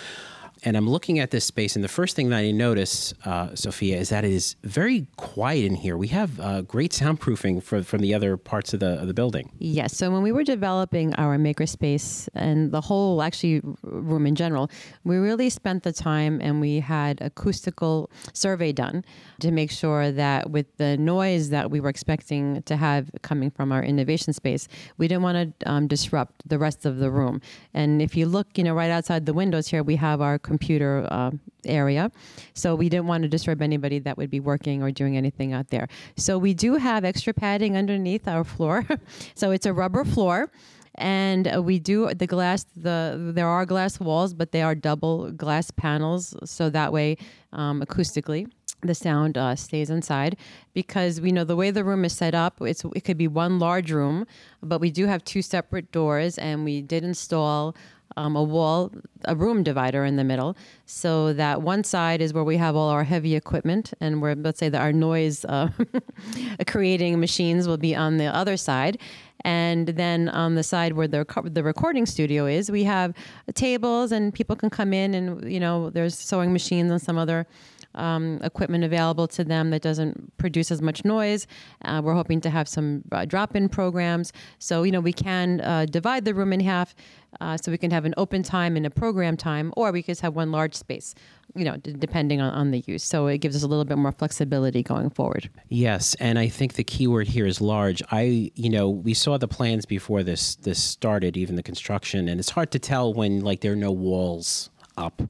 And 0.62 0.76
I'm 0.76 0.88
looking 0.88 1.19
at 1.19 1.31
this 1.31 1.45
space, 1.45 1.75
and 1.75 1.83
the 1.83 1.88
first 1.88 2.17
thing 2.17 2.29
that 2.31 2.38
I 2.38 2.50
notice, 2.50 3.14
uh, 3.25 3.55
Sophia, 3.55 3.97
is 3.97 4.11
that 4.11 4.25
it 4.25 4.33
is 4.33 4.57
very 4.62 5.07
quiet 5.17 5.64
in 5.64 5.75
here. 5.75 5.97
We 5.97 6.09
have 6.09 6.38
uh, 6.38 6.62
great 6.62 6.93
soundproofing 6.93 7.62
for, 7.62 7.83
from 7.83 8.00
the 8.00 8.12
other 8.12 8.37
parts 8.37 8.75
of 8.75 8.81
the 8.81 9.00
of 9.00 9.07
the 9.07 9.14
building. 9.14 9.52
Yes. 9.59 9.97
So 9.97 10.11
when 10.11 10.23
we 10.23 10.33
were 10.33 10.45
developing 10.45 11.14
our 11.14 11.38
makerspace 11.38 12.29
and 12.35 12.73
the 12.73 12.81
whole 12.81 13.23
actually 13.23 13.62
room 13.83 14.26
in 14.26 14.35
general, 14.35 14.71
we 15.05 15.17
really 15.17 15.49
spent 15.50 15.83
the 15.83 15.93
time 15.93 16.40
and 16.43 16.61
we 16.61 16.81
had 16.81 17.21
acoustical 17.21 18.11
survey 18.33 18.73
done 18.73 19.05
to 19.40 19.50
make 19.50 19.71
sure 19.71 20.12
that 20.12 20.50
with 20.50 20.67
the 20.76 20.97
noise 20.99 21.50
that 21.50 21.71
we 21.71 21.81
were 21.81 21.88
expecting 21.88 22.62
to 22.64 22.76
have 22.76 23.11
coming 23.23 23.50
from 23.50 23.73
our 23.73 23.83
innovation 23.83 24.33
space, 24.33 24.69
we 24.99 25.09
didn't 25.09 25.23
want 25.23 25.59
to 25.61 25.71
um, 25.71 25.87
disrupt 25.87 26.47
the 26.49 26.59
rest 26.59 26.85
of 26.85 26.99
the 26.99 27.11
room. 27.11 27.40
And 27.73 28.02
if 28.02 28.17
you 28.17 28.26
look, 28.26 28.59
you 28.59 28.64
know, 28.64 28.75
right 28.75 28.90
outside 28.90 29.26
the 29.26 29.35
windows 29.35 29.69
here, 29.69 29.83
we 29.83 29.97
have 29.97 30.21
our 30.21 30.38
computer 30.50 31.07
uh, 31.11 31.30
area. 31.64 32.11
So 32.54 32.75
we 32.75 32.88
didn't 32.88 33.07
want 33.07 33.23
to 33.23 33.28
disturb 33.28 33.62
anybody 33.62 33.99
that 34.00 34.16
would 34.19 34.30
be 34.30 34.40
working 34.40 34.83
or 34.83 34.90
doing 34.90 35.16
anything 35.16 35.52
out 35.52 35.69
there. 35.69 35.87
So 36.16 36.38
we 36.38 36.52
do 36.54 36.71
have 36.75 37.04
extra 37.04 37.33
padding 37.33 37.76
underneath 37.76 38.26
our 38.26 38.45
floor. 38.45 38.76
so 39.40 39.52
it's 39.52 39.66
a 39.66 39.73
rubber 39.73 40.04
floor 40.04 40.50
and 40.97 41.47
uh, 41.47 41.62
we 41.62 41.78
do 41.78 42.12
the 42.23 42.26
glass 42.26 42.66
the 42.76 42.97
there 43.38 43.47
are 43.47 43.64
glass 43.64 44.00
walls 44.00 44.35
but 44.35 44.50
they 44.50 44.61
are 44.61 44.75
double 44.75 45.30
glass 45.30 45.71
panels 45.71 46.35
so 46.45 46.69
that 46.69 46.92
way 46.92 47.16
um, 47.52 47.80
acoustically 47.80 48.42
the 48.83 48.95
sound 48.95 49.38
uh, 49.38 49.54
stays 49.54 49.88
inside 49.88 50.37
because 50.75 51.21
we 51.21 51.30
know 51.30 51.45
the 51.45 51.54
way 51.54 51.71
the 51.71 51.85
room 51.85 52.04
is 52.04 52.12
set 52.12 52.35
up 52.35 52.61
it's 52.61 52.85
it 52.99 53.02
could 53.07 53.19
be 53.19 53.28
one 53.28 53.59
large 53.59 53.92
room 53.92 54.26
but 54.62 54.80
we 54.80 54.90
do 54.90 55.07
have 55.07 55.23
two 55.25 55.42
separate 55.42 55.92
doors 55.92 56.37
and 56.38 56.64
we 56.64 56.83
did 56.83 57.04
install 57.04 57.75
um, 58.21 58.37
a 58.37 58.43
wall, 58.43 58.93
a 59.25 59.35
room 59.35 59.62
divider 59.62 60.05
in 60.05 60.17
the 60.17 60.25
middle, 60.25 60.57
so 60.85 61.33
that 61.33 61.62
one 61.62 61.83
side 61.85 62.21
is 62.21 62.35
where 62.35 62.45
we 62.45 62.57
have 62.59 62.77
all 62.77 62.91
our 62.91 63.05
heavy 63.05 63.35
equipment, 63.35 63.93
and 64.00 64.21
where 64.21 64.35
let's 64.35 64.59
say 64.59 64.69
that 64.69 64.81
our 64.81 64.93
noise 64.93 65.45
uh, 65.47 65.69
creating 66.67 67.19
machines 67.19 67.67
will 67.67 67.79
be 67.79 67.95
on 67.97 68.19
the 68.19 68.27
other 68.27 68.57
side, 68.57 68.99
and 69.43 69.89
then 69.89 70.29
on 70.29 70.55
the 70.55 70.62
side 70.62 70.93
where 70.93 71.09
the 71.09 71.25
the 71.45 71.62
recording 71.62 72.05
studio 72.05 72.47
is, 72.47 72.71
we 72.71 72.85
have 72.85 73.15
tables, 73.55 74.12
and 74.12 74.35
people 74.35 74.55
can 74.55 74.71
come 74.71 74.93
in, 74.93 75.15
and 75.15 75.50
you 75.50 75.61
know 75.61 75.91
there's 75.91 76.19
sewing 76.19 76.53
machines 76.53 76.91
and 76.91 77.00
some 77.00 77.17
other 77.17 77.47
um, 77.95 78.39
equipment 78.43 78.85
available 78.85 79.27
to 79.29 79.45
them 79.45 79.71
that 79.71 79.83
doesn't 79.83 80.37
produce 80.37 80.71
as 80.71 80.81
much 80.81 81.05
noise. 81.05 81.47
Uh, 81.85 82.01
we're 82.05 82.15
hoping 82.15 82.41
to 82.41 82.51
have 82.51 82.69
some 82.69 83.03
uh, 83.13 83.25
drop-in 83.25 83.69
programs, 83.69 84.33
so 84.59 84.83
you 84.83 84.93
know 84.93 85.01
we 85.01 85.13
can 85.13 85.61
uh, 85.61 85.87
divide 85.87 86.25
the 86.25 86.35
room 86.35 86.53
in 86.53 86.61
half, 86.61 86.95
uh, 87.41 87.57
so 87.57 87.71
we 87.71 87.79
can 87.79 87.91
have 87.91 88.05
an 88.05 88.15
open 88.17 88.43
time 88.43 88.77
and 88.77 88.87
a 88.87 88.91
program 88.91 89.37
time, 89.37 89.73
or 89.77 89.93
we 89.93 90.03
could 90.03 90.19
have 90.21 90.35
one 90.35 90.53
large 90.53 90.75
space. 90.75 91.15
You 91.57 91.65
know, 91.65 91.77
d- 91.79 91.97
depending 91.99 92.41
on, 92.41 92.53
on 92.53 92.71
the 92.71 92.85
use. 92.87 93.03
So 93.03 93.27
it 93.27 93.39
gives 93.39 93.57
us 93.57 93.65
a 93.65 93.67
little 93.67 93.85
bit 93.85 93.99
more 93.99 94.13
flexibility 94.13 94.85
going 94.85 95.11
forward. 95.11 95.51
Yes, 95.69 96.15
and 96.21 96.39
I 96.39 96.49
think 96.49 96.75
the 96.75 96.85
key 96.85 97.09
word 97.09 97.27
here 97.27 97.45
is 97.45 97.61
large. 97.61 98.05
I, 98.13 98.53
you 98.55 98.71
know, 98.71 98.89
we 98.89 99.15
saw 99.15 99.37
the 99.37 99.49
plans 99.49 99.85
before 99.85 100.23
this 100.23 100.55
this 100.55 100.81
started, 100.83 101.37
even 101.37 101.57
the 101.57 101.65
construction, 101.65 102.29
and 102.29 102.39
it's 102.39 102.51
hard 102.51 102.71
to 102.71 102.79
tell 102.79 103.13
when 103.13 103.41
like 103.41 103.63
there 103.63 103.73
are 103.73 103.77
no 103.77 103.91
walls 103.91 104.71
up 105.00 105.23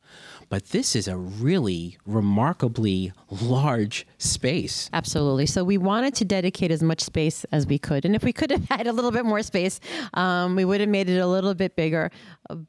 but 0.51 0.71
this 0.71 0.97
is 0.97 1.07
a 1.07 1.17
really 1.17 1.97
remarkably 2.05 3.13
large 3.31 4.05
space. 4.19 4.91
Absolutely. 4.93 5.47
So 5.47 5.63
we 5.63 5.79
wanted 5.79 6.13
to 6.17 6.25
dedicate 6.25 6.73
as 6.73 6.83
much 6.83 7.01
space 7.01 7.45
as 7.53 7.69
we 7.69 7.79
could. 7.79 8.05
And 8.05 8.17
if 8.17 8.25
we 8.25 8.33
could 8.33 8.51
have 8.51 8.65
had 8.69 8.89
a 8.89 8.93
little 8.93 9.13
bit 9.13 9.25
more 9.25 9.43
space, 9.45 9.79
um, 10.15 10.57
we 10.57 10.65
would 10.65 10.81
have 10.81 10.89
made 10.89 11.09
it 11.09 11.19
a 11.19 11.27
little 11.27 11.55
bit 11.55 11.77
bigger. 11.77 12.11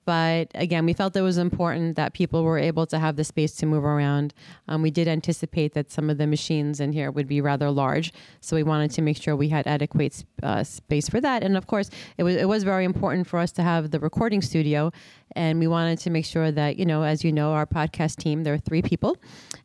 But 0.05 0.51
again, 0.53 0.85
we 0.85 0.93
felt 0.93 1.15
it 1.15 1.21
was 1.21 1.39
important 1.39 1.95
that 1.95 2.13
people 2.13 2.43
were 2.43 2.59
able 2.59 2.85
to 2.85 2.99
have 2.99 3.15
the 3.15 3.23
space 3.23 3.55
to 3.55 3.65
move 3.65 3.83
around. 3.83 4.35
Um, 4.67 4.83
we 4.83 4.91
did 4.91 5.07
anticipate 5.07 5.73
that 5.73 5.91
some 5.91 6.11
of 6.11 6.19
the 6.19 6.27
machines 6.27 6.79
in 6.79 6.93
here 6.93 7.09
would 7.09 7.27
be 7.27 7.41
rather 7.41 7.71
large. 7.71 8.13
So 8.41 8.55
we 8.55 8.61
wanted 8.61 8.91
to 8.91 9.01
make 9.01 9.19
sure 9.19 9.35
we 9.35 9.49
had 9.49 9.65
adequate 9.65 10.23
uh, 10.43 10.63
space 10.63 11.09
for 11.09 11.19
that. 11.19 11.43
And 11.43 11.57
of 11.57 11.65
course, 11.65 11.89
it 12.19 12.23
was, 12.23 12.35
it 12.35 12.47
was 12.47 12.63
very 12.63 12.85
important 12.85 13.25
for 13.25 13.39
us 13.39 13.51
to 13.53 13.63
have 13.63 13.89
the 13.89 13.99
recording 13.99 14.43
studio 14.43 14.91
and 15.35 15.59
we 15.59 15.67
wanted 15.67 15.99
to 15.99 16.09
make 16.09 16.25
sure 16.25 16.51
that 16.51 16.77
you 16.77 16.85
know 16.85 17.03
as 17.03 17.23
you 17.23 17.31
know 17.31 17.51
our 17.51 17.65
podcast 17.65 18.17
team 18.17 18.43
there 18.43 18.53
are 18.53 18.57
three 18.59 18.81
people. 18.81 19.17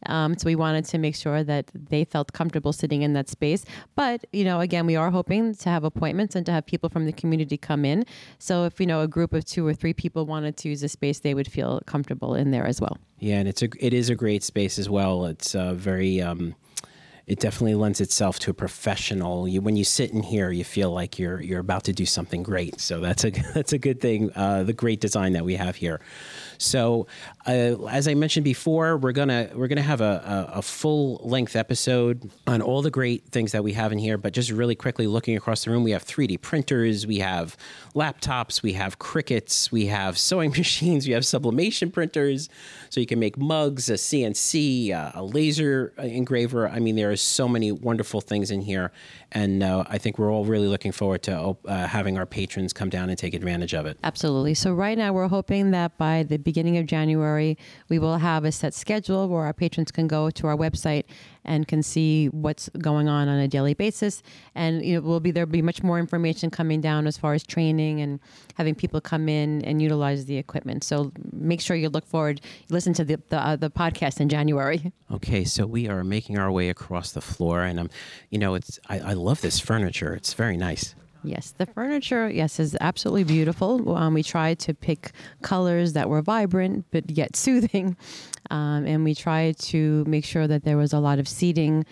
Um, 0.07 0.37
so 0.37 0.47
we 0.47 0.57
wanted 0.57 0.85
to 0.87 0.99
make 0.99 1.17
sure 1.17 1.43
that 1.43 1.71
they 1.75 2.05
felt 2.05 2.33
comfortable 2.33 2.73
sitting 2.73 3.03
in 3.03 3.13
that 3.15 3.29
space. 3.29 3.65
But 3.95 4.25
you 4.33 4.45
know 4.45 4.61
again 4.61 4.87
we 4.87 4.97
are 4.97 5.11
hoping 5.11 5.55
to 5.55 5.69
have 5.69 5.85
appointments 5.85 6.35
and 6.35 6.45
to 6.47 6.53
have 6.53 6.67
people 6.67 6.89
from 6.89 7.07
the 7.07 7.13
community 7.13 7.57
come 7.57 7.85
in. 7.85 8.05
So 8.39 8.65
if 8.65 8.81
you 8.81 8.87
know 8.87 9.01
a 9.03 9.09
group 9.09 9.33
of 9.33 9.45
two 9.45 9.67
or 9.67 9.75
three 9.75 9.93
people 9.93 10.27
wanted 10.27 10.57
to 10.59 10.69
use 10.69 10.83
a 10.83 10.89
space 10.89 11.21
they 11.21 11.35
would 11.35 11.51
feel 11.51 11.81
comfortable 11.87 12.35
in 12.35 12.51
there 12.51 12.67
as 12.67 12.81
well. 12.81 12.99
Yeah 13.19 13.39
and 13.39 13.49
it's 13.49 13.63
a 13.63 13.69
it 13.79 13.93
is 13.93 14.11
a 14.11 14.15
great 14.15 14.43
space 14.43 14.79
as 14.79 14.89
well. 14.89 15.27
It's 15.27 15.55
uh, 15.55 15.75
very 15.75 16.21
um, 16.21 16.55
it 17.27 17.41
definitely 17.41 17.75
lends 17.75 18.01
itself 18.01 18.39
to 18.39 18.53
a 18.53 18.55
professional. 18.55 19.49
You, 19.49 19.61
when 19.61 19.77
you 19.77 19.85
sit 19.85 20.13
in 20.13 20.23
here, 20.23 20.53
you 20.53 20.63
feel 20.63 20.93
like 20.93 21.19
you're 21.19 21.41
you're 21.41 21.61
about 21.61 21.85
to 21.85 21.93
do 21.93 22.07
something 22.07 22.43
great. 22.43 22.81
So 22.81 23.01
that's 23.01 23.25
a 23.25 23.31
that's 23.55 23.73
a 23.73 23.79
good 23.79 24.01
thing. 24.01 24.31
Uh, 24.35 24.63
the 24.63 24.73
great 24.73 25.01
design 25.01 25.33
that 25.33 25.45
we 25.45 25.57
have 25.57 25.77
here. 25.77 26.01
So, 26.59 27.07
uh, 27.47 27.85
as 27.87 28.09
I 28.09 28.15
mentioned 28.15 28.45
before, 28.45 28.97
we're 28.97 29.13
gonna 29.13 29.51
we're 29.55 29.69
gonna 29.69 29.83
have 29.83 30.01
a, 30.01 30.49
a, 30.55 30.59
a, 30.59 30.63
full 30.63 31.21
length 31.23 31.55
episode 31.55 32.31
on 32.47 32.61
all 32.61 32.83
the 32.83 32.91
great 32.91 33.29
things 33.29 33.53
that 33.53 33.63
we 33.63 33.73
have 33.75 33.93
in 33.93 33.99
here. 33.99 34.19
But 34.19 34.33
just 34.33 34.51
really 34.51 34.75
quickly 34.75 35.07
looking 35.07 35.37
across 35.37 35.65
the 35.65 35.71
room, 35.71 35.85
we 35.85 35.93
have 35.93 36.05
3D 36.05 36.41
printers, 36.41 37.07
we 37.07 37.19
have 37.19 37.57
laptops, 37.95 38.63
we 38.63 38.73
have 38.73 38.99
Cricuts, 38.99 39.71
we 39.71 39.87
have 39.87 40.19
sewing 40.27 40.51
machines, 40.51 41.07
we 41.07 41.13
have 41.13 41.25
sublimation 41.25 41.91
printers, 41.91 42.49
so 42.91 43.01
you 43.01 43.07
can 43.07 43.19
make 43.19 43.39
mugs, 43.39 43.89
a 43.89 43.95
CNC, 43.95 44.93
uh, 44.93 45.13
a 45.15 45.23
laser 45.23 45.93
engraver. 45.99 46.69
I 46.69 46.81
mean, 46.81 46.97
there 46.97 47.11
are 47.11 47.17
so 47.17 47.49
many 47.49 47.71
wonderful 47.73 48.21
things 48.21 48.51
in 48.51 48.61
here, 48.63 48.93
and 49.33 49.63
uh, 49.63 49.85
I 49.89 49.99
think 49.99 50.19
we're 50.19 50.33
all 50.33 50.45
really 50.45 50.69
looking 50.69 50.93
forward 50.93 51.23
to 51.25 51.57
uh, 51.65 51.87
having 51.87 52.17
our 52.17 52.27
patrons 52.27 52.73
come 52.73 52.89
down 52.89 53.09
and 53.11 53.19
take 53.19 53.35
advantage 53.35 53.75
of 53.75 53.87
it. 53.87 53.99
Absolutely. 54.05 54.55
So 54.55 54.73
right 54.73 54.97
now 54.97 55.13
we're 55.13 55.29
hoping 55.29 55.73
that 55.73 55.99
by 55.99 56.23
the 56.23 56.37
beginning 56.37 56.77
of 56.79 56.87
January 56.87 57.59
we 57.89 57.99
will 57.99 58.19
have 58.19 58.45
a 58.45 58.53
set 58.53 58.75
schedule 58.75 59.29
where 59.29 59.43
our 59.43 59.53
patrons 59.53 59.91
can 59.91 60.07
go 60.07 60.31
to 60.31 60.47
our 60.47 60.57
website 60.57 61.05
and 61.47 61.67
can 61.67 61.83
see 61.83 62.27
what's 62.27 62.69
going 62.79 63.09
on 63.09 63.29
on 63.29 63.39
a 63.39 63.49
daily 63.49 63.75
basis. 63.75 64.23
And 64.55 64.85
you 64.85 64.95
know, 64.95 65.01
will 65.01 65.21
be 65.21 65.31
there'll 65.31 65.49
be 65.49 65.63
much 65.63 65.83
more 65.83 65.99
information 65.99 66.51
coming 66.51 66.81
down 66.81 67.07
as 67.07 67.17
far 67.17 67.35
as 67.35 67.43
training 67.45 68.01
and 68.01 68.21
having 68.55 68.75
people 68.75 69.01
come 69.01 69.29
in 69.29 69.65
and 69.65 69.81
utilize 69.81 70.27
the 70.27 70.37
equipment. 70.37 70.85
So 70.85 71.13
make 71.33 71.61
sure 71.61 71.77
you 71.77 71.89
look 71.89 72.07
forward, 72.07 72.41
listen 72.69 72.93
to 72.95 73.05
the 73.05 73.17
the, 73.31 73.39
uh, 73.39 73.57
the 73.57 73.71
podcast 73.71 74.21
in 74.21 74.29
January. 74.29 74.93
Okay, 75.09 75.45
so 75.45 75.67
we 75.67 75.89
are 75.89 76.03
making 76.03 76.37
our 76.37 76.51
way 76.51 76.69
across 76.69 77.13
the 77.13 77.21
floor, 77.21 77.63
and 77.63 77.79
I'm, 77.79 77.91
you 78.29 78.39
know, 78.39 78.55
it's 78.55 78.81
I, 78.89 78.99
I 78.99 79.13
love 79.13 79.41
this 79.41 79.61
furniture. 79.61 80.13
It's 80.15 80.35
very 80.35 80.57
nice. 80.57 80.97
Yes, 81.27 81.53
the 81.59 81.67
furniture, 81.67 82.31
yes, 82.31 82.61
is 82.61 82.77
absolutely 82.81 83.25
beautiful. 83.25 83.97
Um, 83.97 84.15
we 84.15 84.23
tried 84.23 84.61
to 84.61 84.75
pick 84.75 85.11
colors 85.43 85.93
that 85.95 86.09
were 86.09 86.23
vibrant 86.23 86.87
but 86.93 87.11
yet 87.11 87.35
soothing, 87.37 87.97
um, 88.51 88.87
and 88.87 89.03
we 89.03 89.15
tried 89.15 89.59
to 89.59 90.05
make 90.07 90.25
sure 90.25 90.47
that 90.47 90.63
there 90.63 90.77
was 90.77 90.93
a 90.93 91.01
lot 91.01 91.19
of 91.19 91.27
seating. 91.27 91.85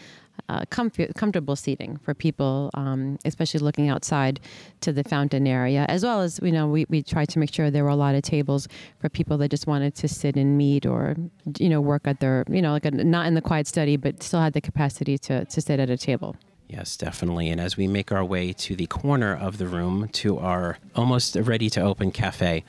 Uh, 0.48 0.62
comf- 0.62 1.14
comfortable 1.14 1.54
seating 1.54 1.96
for 1.98 2.12
people, 2.12 2.68
um, 2.74 3.16
especially 3.24 3.60
looking 3.60 3.88
outside 3.88 4.40
to 4.80 4.92
the 4.92 5.04
fountain 5.04 5.46
area, 5.46 5.86
as 5.88 6.02
well 6.02 6.20
as 6.20 6.40
you 6.42 6.50
know 6.50 6.66
we, 6.66 6.84
we 6.88 7.04
tried 7.04 7.28
to 7.28 7.38
make 7.38 7.54
sure 7.54 7.70
there 7.70 7.84
were 7.84 7.90
a 7.90 7.96
lot 7.96 8.16
of 8.16 8.22
tables 8.22 8.66
for 8.98 9.08
people 9.08 9.38
that 9.38 9.48
just 9.48 9.68
wanted 9.68 9.94
to 9.94 10.08
sit 10.08 10.36
and 10.36 10.58
meet 10.58 10.86
or 10.86 11.14
you 11.58 11.68
know 11.68 11.80
work 11.80 12.02
at 12.06 12.18
their 12.18 12.44
you 12.48 12.60
know 12.60 12.72
like 12.72 12.84
a, 12.84 12.90
not 12.90 13.26
in 13.26 13.34
the 13.34 13.40
quiet 13.40 13.68
study 13.68 13.96
but 13.96 14.24
still 14.24 14.40
had 14.40 14.54
the 14.54 14.60
capacity 14.60 15.16
to 15.16 15.44
to 15.44 15.60
sit 15.60 15.78
at 15.78 15.88
a 15.88 15.96
table. 15.96 16.34
Yes, 16.68 16.96
definitely. 16.96 17.50
And 17.50 17.60
as 17.60 17.76
we 17.76 17.86
make 17.86 18.10
our 18.10 18.24
way 18.24 18.52
to 18.52 18.74
the 18.74 18.86
corner 18.86 19.36
of 19.36 19.58
the 19.58 19.66
room 19.66 20.08
to 20.14 20.38
our 20.38 20.78
almost 20.96 21.36
ready 21.36 21.70
to 21.70 21.80
open 21.80 22.10
cafe, 22.10 22.64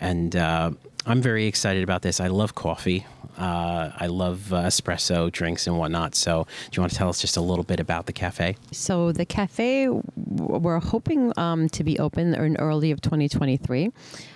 and 0.00 0.34
uh, 0.34 0.70
I'm 1.06 1.20
very 1.20 1.46
excited 1.46 1.82
about 1.82 2.02
this. 2.02 2.20
I 2.20 2.28
love 2.28 2.54
coffee. 2.54 3.06
Uh, 3.36 3.90
I 3.96 4.06
love 4.06 4.52
uh, 4.52 4.62
espresso 4.62 5.30
drinks 5.30 5.66
and 5.66 5.76
whatnot. 5.76 6.14
So, 6.14 6.46
do 6.70 6.76
you 6.76 6.80
want 6.80 6.92
to 6.92 6.98
tell 6.98 7.08
us 7.08 7.20
just 7.20 7.36
a 7.36 7.40
little 7.40 7.64
bit 7.64 7.80
about 7.80 8.06
the 8.06 8.12
cafe? 8.12 8.56
So, 8.70 9.12
the 9.12 9.26
cafe, 9.26 9.88
we're 9.88 10.78
hoping 10.78 11.32
um, 11.36 11.68
to 11.70 11.82
be 11.82 11.98
open 11.98 12.34
in 12.34 12.56
early 12.58 12.90
of 12.92 13.00
2023. 13.00 13.90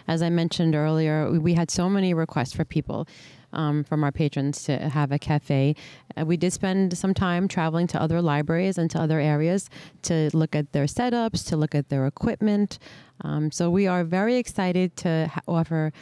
As 0.08 0.20
I 0.20 0.30
mentioned 0.30 0.74
earlier, 0.74 1.30
we 1.30 1.54
had 1.54 1.70
so 1.70 1.88
many 1.88 2.12
requests 2.12 2.52
for 2.52 2.64
people 2.64 3.06
um, 3.52 3.84
from 3.84 4.04
our 4.04 4.12
patrons 4.12 4.62
to 4.64 4.76
have 4.76 5.12
a 5.12 5.18
cafe. 5.18 5.74
Uh, 6.16 6.24
we 6.24 6.36
did 6.36 6.52
spend 6.52 6.96
some 6.96 7.14
time 7.14 7.48
traveling 7.48 7.86
to 7.88 8.00
other 8.00 8.20
libraries 8.20 8.78
and 8.78 8.90
to 8.90 9.00
other 9.00 9.20
areas 9.20 9.68
to 10.02 10.30
look 10.32 10.54
at 10.54 10.72
their 10.72 10.84
setups, 10.84 11.46
to 11.48 11.56
look 11.56 11.74
at 11.74 11.88
their 11.88 12.06
equipment. 12.06 12.78
Um, 13.22 13.50
so 13.50 13.70
we 13.70 13.86
are 13.86 14.04
very 14.04 14.36
excited 14.36 14.96
to 14.98 15.30
ha- 15.32 15.40
offer 15.48 15.92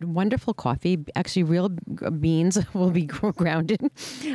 wonderful 0.00 0.54
coffee. 0.54 1.04
Actually, 1.14 1.44
real 1.44 1.68
beans 1.68 2.58
will 2.74 2.90
be 2.90 3.06
grounded. 3.06 3.80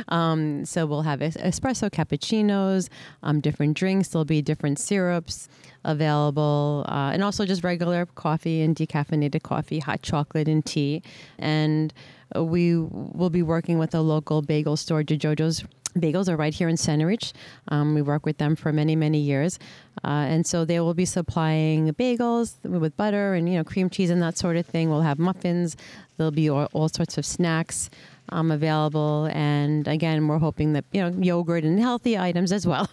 Um, 0.08 0.64
so 0.64 0.86
we'll 0.86 1.02
have 1.02 1.20
espresso 1.20 1.90
cappuccinos, 1.90 2.88
um, 3.22 3.40
different 3.40 3.76
drinks. 3.76 4.08
There'll 4.08 4.24
be 4.24 4.42
different 4.42 4.78
syrups 4.78 5.48
available, 5.84 6.84
uh, 6.88 7.10
and 7.12 7.24
also 7.24 7.44
just 7.44 7.64
regular 7.64 8.06
coffee 8.06 8.62
and 8.62 8.76
decaffeinated 8.76 9.42
coffee, 9.42 9.78
hot 9.78 10.02
chocolate 10.02 10.48
and 10.48 10.64
tea. 10.64 11.02
And 11.38 11.92
we 12.36 12.76
will 12.76 13.30
be 13.30 13.42
working 13.42 13.78
with 13.78 13.94
a 13.94 14.00
local 14.00 14.42
bagel 14.42 14.76
store, 14.76 15.02
DeJojo's 15.02 15.64
Bagels 15.96 16.28
are 16.28 16.36
right 16.36 16.54
here 16.54 16.68
in 16.68 16.76
Centereach. 16.76 17.32
Um, 17.68 17.94
we 17.94 18.02
work 18.02 18.24
with 18.24 18.38
them 18.38 18.56
for 18.56 18.72
many, 18.72 18.96
many 18.96 19.18
years, 19.18 19.58
uh, 20.04 20.26
and 20.28 20.46
so 20.46 20.64
they 20.64 20.80
will 20.80 20.94
be 20.94 21.04
supplying 21.04 21.92
bagels 21.92 22.54
with 22.64 22.96
butter 22.96 23.34
and 23.34 23.48
you 23.48 23.56
know 23.56 23.64
cream 23.64 23.90
cheese 23.90 24.10
and 24.10 24.22
that 24.22 24.38
sort 24.38 24.56
of 24.56 24.66
thing. 24.66 24.88
We'll 24.88 25.02
have 25.02 25.18
muffins. 25.18 25.76
There'll 26.16 26.30
be 26.30 26.48
all, 26.48 26.68
all 26.72 26.88
sorts 26.88 27.18
of 27.18 27.26
snacks 27.26 27.90
um, 28.30 28.50
available, 28.50 29.28
and 29.32 29.86
again, 29.86 30.28
we're 30.28 30.38
hoping 30.38 30.72
that 30.72 30.84
you 30.92 31.00
know 31.02 31.16
yogurt 31.20 31.64
and 31.64 31.78
healthy 31.78 32.18
items 32.18 32.52
as 32.52 32.66
well. 32.66 32.88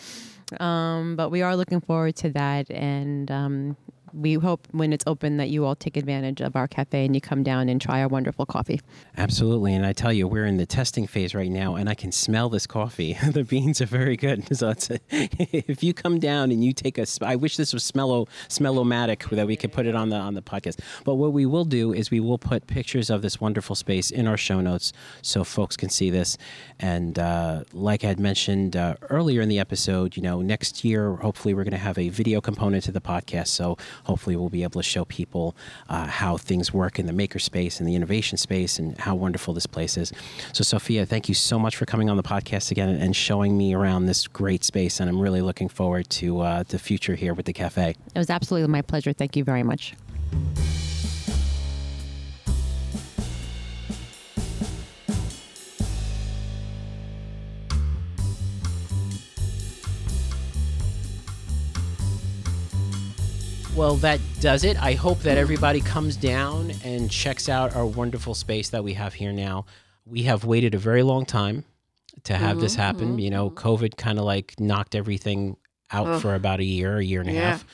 um, 0.60 1.16
but 1.16 1.30
we 1.30 1.42
are 1.42 1.56
looking 1.56 1.80
forward 1.80 2.16
to 2.16 2.30
that, 2.30 2.70
and 2.70 3.30
um, 3.30 3.76
we 4.14 4.34
hope 4.34 4.68
when 4.70 4.92
it's 4.92 5.04
open 5.06 5.36
that 5.38 5.50
you 5.50 5.64
all 5.64 5.74
take 5.74 5.96
advantage 5.96 6.40
of 6.40 6.54
our 6.54 6.68
cafe 6.68 7.04
and 7.04 7.14
you 7.14 7.20
come 7.20 7.42
down 7.42 7.68
and 7.68 7.80
try 7.80 8.00
our 8.00 8.08
wonderful 8.08 8.46
coffee. 8.46 8.80
Absolutely. 9.16 9.74
And 9.74 9.84
I 9.84 9.92
tell 9.92 10.12
you, 10.12 10.28
we're 10.28 10.46
in 10.46 10.56
the 10.56 10.66
testing 10.66 11.06
phase 11.06 11.34
right 11.34 11.50
now, 11.50 11.74
and 11.74 11.88
I 11.88 11.94
can 11.94 12.12
smell 12.12 12.48
this 12.48 12.66
coffee. 12.66 13.18
the 13.32 13.44
beans 13.44 13.80
are 13.80 13.86
very 13.86 14.16
good. 14.16 14.44
So 14.54 14.68
a, 14.68 14.76
if 15.10 15.82
you 15.82 15.92
come 15.92 16.20
down 16.20 16.52
and 16.52 16.62
you 16.64 16.72
take 16.72 16.96
a, 16.96 17.06
I 17.22 17.34
wish 17.34 17.56
this 17.56 17.72
was 17.72 17.90
smello, 17.90 18.28
smellomatic 18.48 19.28
that 19.30 19.48
we 19.48 19.56
could 19.56 19.72
put 19.72 19.84
it 19.84 19.96
on 19.96 20.10
the 20.10 20.16
on 20.16 20.34
the 20.34 20.42
podcast. 20.42 20.78
But 21.04 21.16
what 21.16 21.32
we 21.32 21.44
will 21.44 21.64
do 21.64 21.92
is 21.92 22.10
we 22.10 22.20
will 22.20 22.38
put 22.38 22.68
pictures 22.68 23.10
of 23.10 23.20
this 23.20 23.40
wonderful 23.40 23.74
space 23.74 24.12
in 24.12 24.28
our 24.28 24.36
show 24.36 24.60
notes 24.60 24.92
so 25.22 25.42
folks 25.42 25.76
can 25.76 25.88
see 25.88 26.08
this. 26.08 26.38
And 26.78 27.18
uh, 27.18 27.64
like 27.72 28.04
I 28.04 28.08
had 28.08 28.20
mentioned 28.20 28.76
uh, 28.76 28.94
earlier 29.10 29.40
in 29.40 29.48
the 29.48 29.58
episode, 29.58 30.16
you 30.16 30.22
know, 30.22 30.40
next 30.40 30.84
year, 30.84 31.16
hopefully, 31.16 31.52
we're 31.52 31.64
going 31.64 31.72
to 31.72 31.78
have 31.78 31.98
a 31.98 32.10
video 32.10 32.40
component 32.40 32.84
to 32.84 32.92
the 32.92 33.00
podcast. 33.00 33.48
So 33.48 33.76
hopefully, 34.04 34.36
we'll 34.36 34.48
be 34.48 34.62
able 34.62 34.80
to 34.80 34.88
show 34.88 35.04
people 35.04 35.56
uh, 35.88 36.06
how 36.06 36.36
things 36.36 36.72
work 36.72 36.98
in 36.98 37.06
the 37.06 37.12
makerspace 37.12 37.80
and 37.80 37.88
the 37.88 37.94
innovation 37.94 38.38
space 38.38 38.78
and 38.78 38.98
how 38.98 39.14
wonderful 39.14 39.54
this 39.54 39.66
place 39.66 39.96
is. 39.96 40.12
So, 40.52 40.64
Sophia, 40.64 41.04
thank 41.06 41.28
you 41.28 41.34
so 41.34 41.58
much 41.58 41.76
for 41.76 41.86
coming 41.86 42.08
on 42.08 42.16
the 42.16 42.22
podcast 42.22 42.70
again 42.70 42.88
and 42.88 43.14
showing 43.14 43.56
me 43.56 43.74
around 43.74 44.06
this 44.06 44.26
great 44.26 44.64
space. 44.64 45.00
And 45.00 45.08
I'm 45.08 45.20
really 45.20 45.42
looking 45.42 45.68
forward 45.68 46.08
to 46.10 46.40
uh, 46.40 46.62
the 46.68 46.78
future 46.78 47.14
here 47.14 47.34
with 47.34 47.46
the 47.46 47.52
cafe. 47.52 47.94
It 48.14 48.18
was 48.18 48.30
absolutely 48.30 48.68
my 48.68 48.82
pleasure. 48.82 49.12
Thank 49.12 49.36
you 49.36 49.44
very 49.44 49.62
much. 49.62 49.94
Well, 63.76 63.96
that 63.96 64.20
does 64.40 64.62
it. 64.62 64.80
I 64.80 64.92
hope 64.92 65.18
that 65.20 65.36
everybody 65.36 65.80
comes 65.80 66.16
down 66.16 66.72
and 66.84 67.10
checks 67.10 67.48
out 67.48 67.74
our 67.74 67.84
wonderful 67.84 68.34
space 68.34 68.68
that 68.68 68.84
we 68.84 68.94
have 68.94 69.14
here 69.14 69.32
now. 69.32 69.66
We 70.06 70.22
have 70.24 70.44
waited 70.44 70.76
a 70.76 70.78
very 70.78 71.02
long 71.02 71.26
time 71.26 71.64
to 72.22 72.36
have 72.36 72.60
this 72.60 72.76
happen. 72.76 73.18
You 73.18 73.30
know, 73.30 73.50
COVID 73.50 73.96
kind 73.96 74.18
of 74.20 74.24
like 74.26 74.54
knocked 74.60 74.94
everything 74.94 75.56
out 75.90 76.06
Ugh. 76.06 76.22
for 76.22 76.36
about 76.36 76.60
a 76.60 76.64
year, 76.64 76.98
a 76.98 77.04
year 77.04 77.20
and 77.20 77.28
a 77.28 77.32
Yeah. 77.32 77.50
half. 77.50 77.66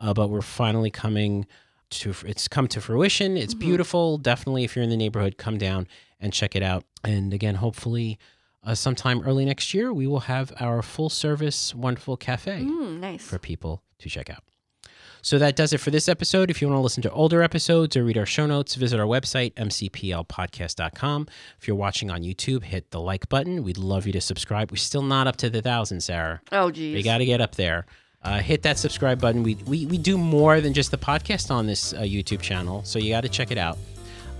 Uh, 0.00 0.12
but 0.12 0.28
we're 0.30 0.42
finally 0.42 0.90
coming 0.90 1.46
to 1.90 2.12
it's 2.26 2.48
come 2.48 2.66
to 2.68 2.80
fruition. 2.80 3.36
It's 3.36 3.54
beautiful. 3.54 4.18
Definitely, 4.18 4.64
if 4.64 4.74
you're 4.74 4.82
in 4.82 4.90
the 4.90 4.96
neighborhood, 4.96 5.38
come 5.38 5.58
down 5.58 5.86
and 6.18 6.32
check 6.32 6.56
it 6.56 6.62
out. 6.64 6.84
And 7.04 7.32
again, 7.32 7.54
hopefully, 7.56 8.18
uh, 8.64 8.74
sometime 8.74 9.22
early 9.22 9.44
next 9.44 9.72
year, 9.72 9.92
we 9.92 10.08
will 10.08 10.20
have 10.20 10.52
our 10.58 10.82
full 10.82 11.08
service 11.08 11.72
wonderful 11.72 12.16
cafe 12.16 12.62
Mm, 12.64 12.98
nice. 12.98 13.22
for 13.24 13.38
people 13.38 13.84
to 14.00 14.08
check 14.10 14.28
out. 14.28 14.42
So 15.22 15.38
that 15.38 15.56
does 15.56 15.72
it 15.72 15.78
for 15.78 15.90
this 15.90 16.08
episode. 16.08 16.50
If 16.50 16.62
you 16.62 16.68
want 16.68 16.78
to 16.78 16.82
listen 16.82 17.02
to 17.02 17.10
older 17.10 17.42
episodes 17.42 17.96
or 17.96 18.04
read 18.04 18.16
our 18.18 18.26
show 18.26 18.46
notes, 18.46 18.74
visit 18.76 19.00
our 19.00 19.06
website, 19.06 19.54
mcplpodcast.com. 19.54 21.26
If 21.60 21.66
you're 21.68 21.76
watching 21.76 22.10
on 22.10 22.22
YouTube, 22.22 22.62
hit 22.64 22.90
the 22.90 23.00
like 23.00 23.28
button. 23.28 23.62
We'd 23.62 23.78
love 23.78 24.06
you 24.06 24.12
to 24.12 24.20
subscribe. 24.20 24.70
We're 24.70 24.76
still 24.76 25.02
not 25.02 25.26
up 25.26 25.36
to 25.36 25.50
the 25.50 25.62
thousand, 25.62 26.00
Sarah. 26.02 26.40
Oh, 26.52 26.70
geez. 26.70 26.94
We 26.94 27.02
got 27.02 27.18
to 27.18 27.24
get 27.26 27.40
up 27.40 27.56
there. 27.56 27.86
Uh, 28.22 28.38
hit 28.40 28.62
that 28.62 28.78
subscribe 28.78 29.20
button. 29.20 29.42
We, 29.42 29.54
we, 29.66 29.86
we 29.86 29.98
do 29.98 30.18
more 30.18 30.60
than 30.60 30.72
just 30.72 30.90
the 30.90 30.98
podcast 30.98 31.50
on 31.50 31.66
this 31.66 31.92
uh, 31.92 31.98
YouTube 32.00 32.40
channel, 32.40 32.82
so 32.84 32.98
you 32.98 33.10
got 33.10 33.20
to 33.20 33.28
check 33.28 33.50
it 33.50 33.58
out. 33.58 33.78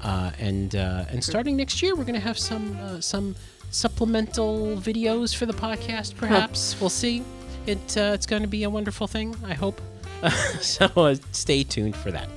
Uh, 0.03 0.31
and 0.39 0.75
uh, 0.77 1.05
and 1.09 1.23
starting 1.23 1.57
next 1.57 1.83
year, 1.83 1.95
we're 1.95 2.05
going 2.05 2.15
to 2.15 2.21
have 2.21 2.39
some 2.39 2.77
uh, 2.79 3.01
some 3.01 3.35
supplemental 3.71 4.77
videos 4.77 5.35
for 5.35 5.47
the 5.47 5.53
podcast. 5.53 6.17
Perhaps 6.17 6.81
we'll 6.81 6.91
see. 6.91 7.23
It 7.67 7.97
uh, 7.97 8.13
it's 8.15 8.27
going 8.27 8.43
to 8.43 8.49
be 8.49 8.65
a 8.65 8.71
wonderful 8.71 9.07
thing. 9.07 9.37
I 9.45 9.55
hope. 9.55 9.81
so 10.61 10.87
uh, 10.97 11.17
stay 11.33 11.63
tuned 11.65 11.97
for 11.97 12.11
that. 12.11 12.29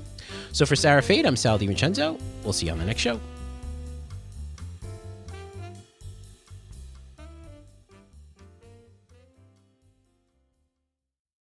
So 0.51 0.65
for 0.65 0.75
Sarah 0.75 1.01
Fade, 1.01 1.25
I'm 1.25 1.35
Sal 1.35 1.59
DiVincenzo. 1.59 2.19
We'll 2.43 2.53
see 2.53 2.65
you 2.67 2.71
on 2.71 2.79
the 2.79 2.85
next 2.85 3.01
show. 3.01 3.19